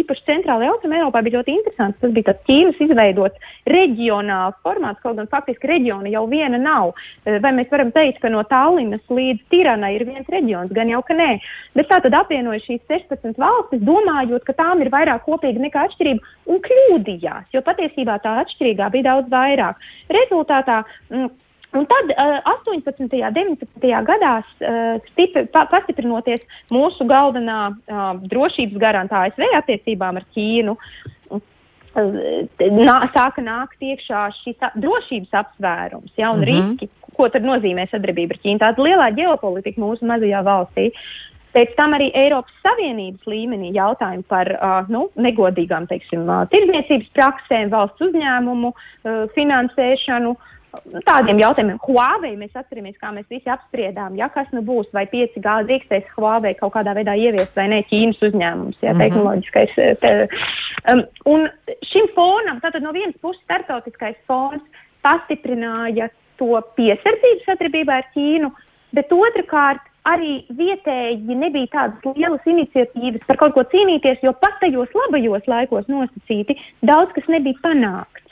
īpaši 0.00 0.26
centrālajā 0.26 0.72
austrumē 0.72 0.98
Eiropā, 0.98 1.22
bija 1.22 1.38
ļoti 1.38 1.54
interesants. 1.54 2.00
Tas 2.02 2.14
bija 2.14 2.32
tāds 2.32 2.42
Ķīnas 2.48 2.80
izveidots 2.82 3.52
reģionāls 3.70 4.58
formāts, 4.66 5.02
kaut 5.04 5.20
gan 5.20 5.30
faktiski 5.30 5.70
reģiona 5.70 6.10
jau 6.10 6.24
viena 6.30 6.58
nav. 6.58 6.94
Eh, 7.24 7.38
vai 7.44 7.54
mēs 7.54 7.70
varam 7.70 7.92
teikt, 7.94 8.18
ka 8.24 8.32
no 8.34 8.42
Tallinas 8.50 9.04
līdz 9.06 9.46
Tiranai 9.54 9.94
ir 9.94 10.06
viens 10.08 10.34
reģions? 10.34 10.74
Gan 10.74 10.90
jau, 10.90 11.04
ka 11.06 11.14
nē. 11.14 11.30
Bet 11.78 11.90
tā 11.92 12.00
tad 12.02 12.18
apvienoja 12.18 12.64
šīs 12.66 12.82
16 12.90 13.38
valstis, 13.38 13.84
domājot, 13.86 14.42
ka 14.48 14.58
tām 14.58 14.82
ir 14.82 14.90
vairāk 14.90 15.22
kopīga 15.28 15.62
nekā 15.62 15.86
atšķirība, 15.86 16.34
un 16.50 16.60
kļūdījās, 16.66 17.50
jo 17.54 17.62
patiesībā 17.62 18.18
tā 18.24 18.40
atšķirīgā 18.42 18.90
bija 18.90 19.10
daudz 19.12 19.30
vairāk. 19.30 19.82
Rezultātā 20.18 20.82
mm, 21.12 21.30
Un 21.74 21.86
tad 21.90 22.06
uh, 22.14 22.38
18. 22.44 23.02
un 23.02 23.08
19. 23.10 24.04
gadās, 24.06 24.46
uh, 24.62 25.00
stipri, 25.10 25.42
pa, 25.50 25.64
pastiprinoties 25.72 26.44
mūsu 26.70 27.06
galvenā 27.10 27.58
uh, 27.72 28.04
drošības 28.30 28.78
garantā 28.78 29.24
ASV 29.26 29.48
attiecībām 29.58 30.20
ar 30.20 30.28
Ķīnu, 30.36 30.76
uh, 30.78 31.42
nā, 32.78 32.96
sāka 33.16 33.42
nākt 33.42 33.82
iekšā 33.82 34.22
šis 34.38 34.62
drošības 34.78 35.34
apsvērums 35.42 36.14
ja, 36.14 36.30
un 36.30 36.38
mm 36.38 36.44
-hmm. 36.44 36.78
riski, 36.78 36.88
ko 37.16 37.28
tad 37.28 37.42
nozīmē 37.42 37.90
sadarbība 37.90 38.38
ar 38.38 38.42
Ķīnu. 38.44 38.62
Tāda 38.62 38.88
lielā 38.88 39.10
ģeopolitika 39.18 39.80
mūsu 39.80 40.06
mazajā 40.06 40.46
valstī. 40.46 40.92
Pēc 41.54 41.74
tam 41.76 41.92
arī 41.94 42.10
Eiropas 42.14 42.54
Savienības 42.62 43.26
līmenī 43.26 43.74
jautājumi 43.74 44.24
par 44.28 44.46
uh, 44.54 44.88
nu, 44.88 45.08
negodīgām 45.16 45.86
teiksim, 45.86 46.26
uh, 46.28 46.46
tirdzniecības 46.50 47.10
praksēm, 47.14 47.70
valsts 47.70 48.00
uzņēmumu 48.00 48.74
uh, 48.74 49.30
finansēšanu. 49.34 50.30
Uh, 50.30 50.50
tādiem 51.08 51.40
jautājumiem. 51.42 51.78
Huawei 51.84 52.34
mēs 52.38 52.56
atceramies, 52.58 52.96
kā 53.00 53.10
mēs 53.14 53.26
visi 53.30 53.50
apspriedām, 53.50 54.16
ja 54.18 54.28
kas 54.32 54.50
nu 54.56 54.62
būs, 54.66 54.90
vai 54.96 55.06
5G 55.12 55.54
drīkstēs 55.68 56.10
Huawei 56.16 56.54
kaut 56.58 56.74
kādā 56.76 56.94
veidā 56.96 57.16
ieviest 57.18 57.56
vai 57.56 57.68
ne 57.72 57.82
Ķīnas 57.90 58.22
uzņēmums, 58.28 58.78
ja 58.82 58.92
mm 58.92 58.98
-hmm. 58.98 59.02
tehnoloģiskais. 59.02 59.74
Te, 60.00 60.12
um, 60.92 61.04
un 61.34 61.48
šim 61.92 62.10
fonam, 62.14 62.60
tātad 62.60 62.82
no 62.82 62.92
vienas 62.92 63.16
puses 63.22 63.42
startautiskais 63.42 64.16
fons 64.26 64.62
pastiprināja 65.04 66.08
to 66.38 66.60
piesardzību 66.76 67.44
sadarbībā 67.46 68.00
ar 68.00 68.06
Ķīnu, 68.14 68.50
bet 68.94 69.12
otrkārt 69.12 69.82
arī 70.08 70.44
vietēji 70.52 71.36
nebija 71.38 71.70
tādas 71.72 72.16
lielas 72.16 72.44
iniciatīvas 72.48 73.24
par 73.28 73.40
kaut 73.40 73.54
ko 73.56 73.64
cīnīties, 73.72 74.20
jo 74.22 74.34
pat 74.36 74.58
tajos 74.60 74.92
labajos 74.94 75.48
laikos 75.48 75.88
nosacīti 75.88 76.58
daudz 76.84 77.14
kas 77.16 77.28
nebija 77.32 77.60
panākts. 77.64 78.23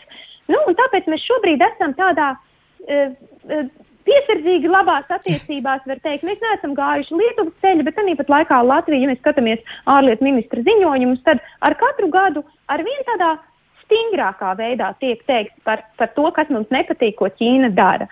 Nu, 0.51 0.59
tāpēc 0.79 1.07
mēs 1.11 1.23
šobrīd 1.29 1.63
esam 1.69 1.95
tādā 1.99 2.33
uh, 2.35 3.13
uh, 3.13 3.71
piesardzīgi 4.09 4.71
labās 4.71 5.07
attiecībās, 5.15 5.85
var 5.87 6.03
teikt. 6.03 6.27
Mēs 6.27 6.43
neesam 6.43 6.75
gājuši 6.79 7.19
Lietuvas 7.21 7.55
ceļu, 7.63 7.87
bet 7.87 7.99
tāpat 7.99 8.35
laikā 8.35 8.59
Latvija, 8.67 9.05
ja 9.05 9.13
mēs 9.13 9.23
skatāmies 9.23 9.63
ārlietu 9.91 10.27
ministra 10.27 10.65
ziņojumus, 10.67 11.23
tad 11.29 11.43
ar 11.63 11.79
katru 11.79 12.11
gadu 12.13 12.45
ar 12.73 12.83
vien 12.87 13.09
tādā 13.09 13.37
stingrākā 13.85 14.55
veidā 14.59 14.93
tiek 15.03 15.23
teikts 15.29 15.59
par, 15.67 15.85
par 16.01 16.13
to, 16.17 16.29
kas 16.35 16.51
mums 16.51 16.71
nepatīk, 16.75 17.19
ko 17.19 17.31
Ķīna 17.39 17.73
dara. 17.77 18.09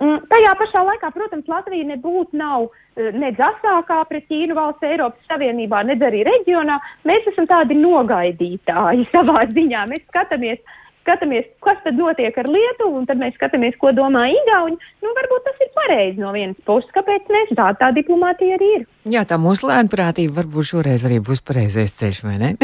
Un 0.00 0.22
tajā 0.30 0.52
pašā 0.56 0.82
laikā, 0.88 1.10
protams, 1.12 1.48
Latvija 1.50 1.84
nebūtu 1.90 2.38
nav 2.38 2.70
nedz 2.96 3.40
asākā 3.40 3.98
pret 4.08 4.24
Ķīnu 4.30 4.56
valsts 4.56 4.86
Eiropas 4.88 5.28
Savienībā, 5.30 5.82
nedz 5.88 6.04
arī 6.06 6.22
reģionā. 6.28 6.78
Mēs 7.08 7.28
esam 7.32 7.48
tādi 7.50 7.76
nogaidītāji 7.80 9.08
savā 9.12 9.42
ziņā. 9.52 9.84
Mēs 9.92 10.06
skatāmies 10.08 10.62
skatāmies, 11.02 11.46
kas 11.64 11.78
tad 11.84 11.98
notiek 11.98 12.36
ar 12.38 12.48
Lietuvu, 12.48 13.02
un 13.02 13.08
tad 13.10 13.20
mēs 13.20 13.36
skatāmies, 13.38 13.76
ko 13.80 13.92
domā 13.96 14.24
Igauni. 14.32 14.78
Nu, 15.04 15.12
varbūt 15.18 15.46
tas 15.48 15.62
ir 15.64 15.72
pareizi 15.76 16.22
no 16.22 16.32
vienas 16.34 16.58
puses, 16.66 16.90
kāpēc 16.96 17.30
ne? 17.32 17.44
Tā 17.58 17.72
tā 17.80 17.92
diplomātija 17.96 18.58
arī 18.58 18.70
ir. 18.80 18.86
Jā, 19.12 19.26
tā 19.28 19.38
mūsu 19.42 19.68
lēnprātība 19.70 20.42
varbūt 20.42 20.72
šoreiz 20.74 21.06
arī 21.08 21.18
būs 21.24 21.42
pareizais 21.46 21.94
ceļš, 21.98 22.22
vai 22.28 22.38
ne? 22.38 22.54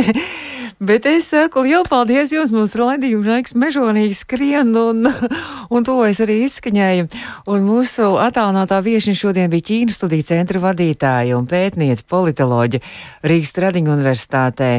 Bet 0.78 1.09
es 1.11 1.24
saku 1.32 1.64
lielu 1.66 1.82
paldies 1.91 2.30
jums, 2.30 2.53
mums 2.55 2.76
raidījuma 2.78 3.32
laiks 3.32 3.57
mežonīgi 3.59 4.14
skrien 4.14 4.68
un, 4.78 5.09
un 5.74 5.86
to 5.86 5.97
es 6.07 6.20
arī 6.22 6.36
izskaņēju. 6.45 7.09
Un 7.51 7.64
mūsu 7.66 8.12
attālinātā 8.22 8.78
viešņa 8.86 9.14
šodien 9.18 9.51
bija 9.51 9.66
Ķīnas 9.72 9.99
studiju 9.99 10.28
centra 10.28 10.62
vadītāja 10.62 11.34
un 11.34 11.49
pētniece 11.51 12.07
politoloģa 12.07 12.78
Rīgas 13.26 13.51
Tradiņu 13.57 13.91
universitātē 13.97 14.70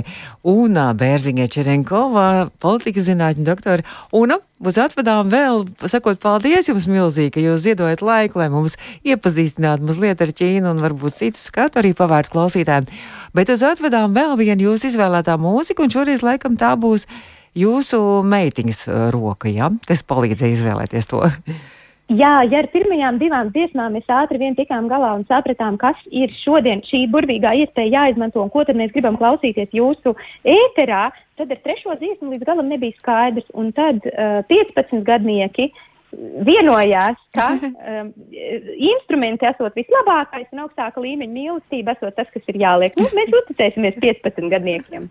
Una 0.48 0.86
Bērziņa 0.96 1.50
Čerenkova, 1.52 2.30
politikas 2.64 3.10
zinātņu 3.10 3.49
doktora. 3.50 3.86
Una, 4.16 4.40
Uz 4.60 4.76
atvedām 4.76 5.30
vēl, 5.32 5.62
sakot, 5.88 6.18
paldies 6.20 6.68
jums 6.68 6.84
milzīgi, 6.92 7.32
ka 7.38 7.40
jūs 7.40 7.62
ziedojat 7.64 8.02
laiku, 8.04 8.42
lai 8.42 8.50
mums 8.52 8.74
iepazīstinātu 9.08 9.88
mazliet 9.88 10.20
ar 10.20 10.34
Ķīnu 10.36 10.74
un 10.74 10.82
varbūt 10.84 11.22
citu 11.22 11.40
skatu 11.40 11.80
arī 11.80 11.94
pavērt 11.96 12.28
klausītājiem. 12.34 12.90
Bet 13.32 13.54
uz 13.54 13.64
atvedām 13.64 14.12
vēl 14.18 14.36
vienu 14.42 14.68
jūsu 14.68 14.90
izvēlētā 14.92 15.38
mūziku, 15.40 15.88
un 15.88 15.96
šoreiz 15.96 16.26
laikam 16.28 16.60
tā 16.60 16.74
būs 16.76 17.08
jūsu 17.56 18.02
meitiņas 18.28 18.84
roka, 19.16 19.48
ja? 19.48 19.72
kas 19.88 20.04
palīdzēja 20.04 20.60
izvēlēties 20.60 21.08
to. 21.08 21.24
Jā, 22.10 22.40
ja 22.50 22.64
ar 22.64 22.68
pirmajām 22.74 23.20
divām 23.22 23.52
dziesmām 23.54 23.94
mēs 23.94 24.08
ātri 24.10 24.40
vien 24.42 24.56
tikām 24.58 24.88
galā 24.90 25.12
un 25.14 25.28
sapratām, 25.30 25.76
kas 25.78 25.98
ir 26.10 26.32
šodien 26.42 26.82
šī 26.88 27.04
burvīgā 27.14 27.52
iespēja 27.62 28.08
jāizmanto 28.08 28.42
un 28.42 28.50
ko 28.50 28.64
tad 28.66 28.80
mēs 28.80 28.90
gribam 28.96 29.18
klausīties 29.20 29.70
jūsu 29.78 30.16
ēterā, 30.42 31.04
tad 31.38 31.52
ar 31.54 31.60
trešo 31.62 31.94
dziesmu 32.00 32.32
līdz 32.32 32.48
galam 32.48 32.72
nebija 32.72 32.98
skaidrs. 32.98 33.46
Un 33.54 33.70
tad 33.78 34.02
uh, 34.10 34.40
15 34.50 35.04
gadnieki 35.06 35.68
vienojās, 36.50 37.20
ka 37.38 37.52
um, 37.54 38.10
instrumenti 38.92 39.46
esot 39.46 39.78
vislabākais 39.78 40.50
un 40.50 40.64
augstāka 40.64 41.04
līmeņa 41.04 41.36
mīlestība 41.36 41.94
esot 41.94 42.18
tas, 42.18 42.32
kas 42.34 42.50
ir 42.50 42.58
jāliek. 42.64 42.98
Nu, 42.98 43.06
mēs 43.14 43.36
uzticēsimies 43.44 44.00
15 44.02 44.50
gadniekiem. 44.56 45.06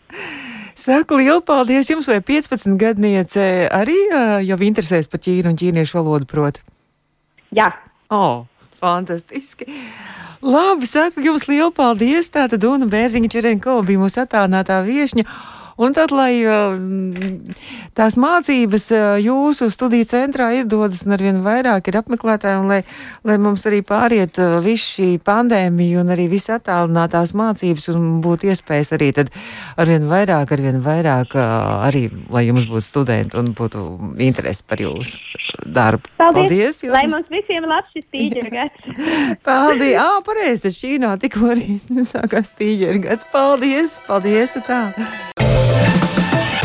Saku 0.78 1.20
lielu 1.22 1.46
paldies 1.46 1.92
jums, 1.94 2.10
vai 2.10 2.18
15 2.26 2.74
gadniece 2.82 3.46
arī 3.70 4.00
uh, 4.08 4.34
jau 4.42 4.58
interesēs 4.66 5.06
par 5.06 5.22
ķīnu 5.22 5.54
un 5.54 5.62
ķīniešu 5.62 6.00
valodu 6.00 6.26
proti? 6.34 6.66
Jā. 7.54 7.72
Oh, 8.12 8.44
fantastiski! 8.80 9.68
Labi, 10.42 10.86
saku 10.86 11.24
jums 11.24 11.48
lielu 11.48 11.70
paldies. 11.74 12.28
Tātad 12.30 12.62
Duna 12.62 12.86
Bērziņa 12.86 13.30
Čerenko 13.32 13.80
bija 13.86 14.02
mūsu 14.04 14.22
attālinātā 14.22 14.78
viešņa. 14.86 15.24
Un 15.78 15.94
tad, 15.94 16.10
lai 16.10 16.42
tās 17.94 18.16
mācības 18.18 18.88
jūsu 19.22 19.68
studiju 19.70 20.08
centrā 20.10 20.50
izdodas 20.58 21.04
un 21.06 21.14
arvien 21.14 21.38
vairāk 21.44 21.90
ir 21.90 22.00
apmeklētāji, 22.00 22.58
un 22.62 22.72
lai, 22.72 22.80
lai 23.22 23.36
mums 23.42 23.62
arī 23.70 23.80
pāriet 23.86 24.40
visu 24.64 24.88
šī 24.98 25.08
pandēmija 25.22 26.02
un 26.02 26.10
arī 26.14 26.26
viss 26.32 26.50
attālinātās 26.50 27.34
mācības 27.38 27.88
un 27.94 28.08
būtu 28.24 28.50
iespējas 28.50 28.94
arī 28.98 29.12
tad 29.20 29.30
arvien 29.78 30.10
vairāk, 30.10 30.56
arvien 30.56 30.82
vairāk 30.82 31.38
arī, 31.38 32.08
lai 32.34 32.48
jums 32.48 32.66
būtu 32.66 32.86
studenti 32.88 33.38
un 33.38 33.54
būtu 33.54 33.84
interesi 34.18 34.66
par 34.66 34.82
jūsu 34.82 35.22
darbu. 35.66 36.10
Paldies! 36.18 36.48
Paldies 36.48 36.82
jums. 36.82 36.94
lai 36.94 37.04
mums 37.10 37.30
visiem 37.32 37.66
labs 37.68 37.94
šis 37.94 38.06
tīģeru 38.14 38.54
gads! 38.58 39.42
Paldies! 39.46 39.96
Ā, 40.02 40.08
pareizi, 40.26 40.64
taču 40.68 40.86
Ķīnā 40.86 41.16
tikko 41.22 41.52
arī 41.54 41.80
sākās 42.12 42.54
tīģeru 42.58 43.04
gads. 43.08 43.28
Paldies! 43.34 43.98
Paldies! 44.08 44.56
Tā! 44.68 45.47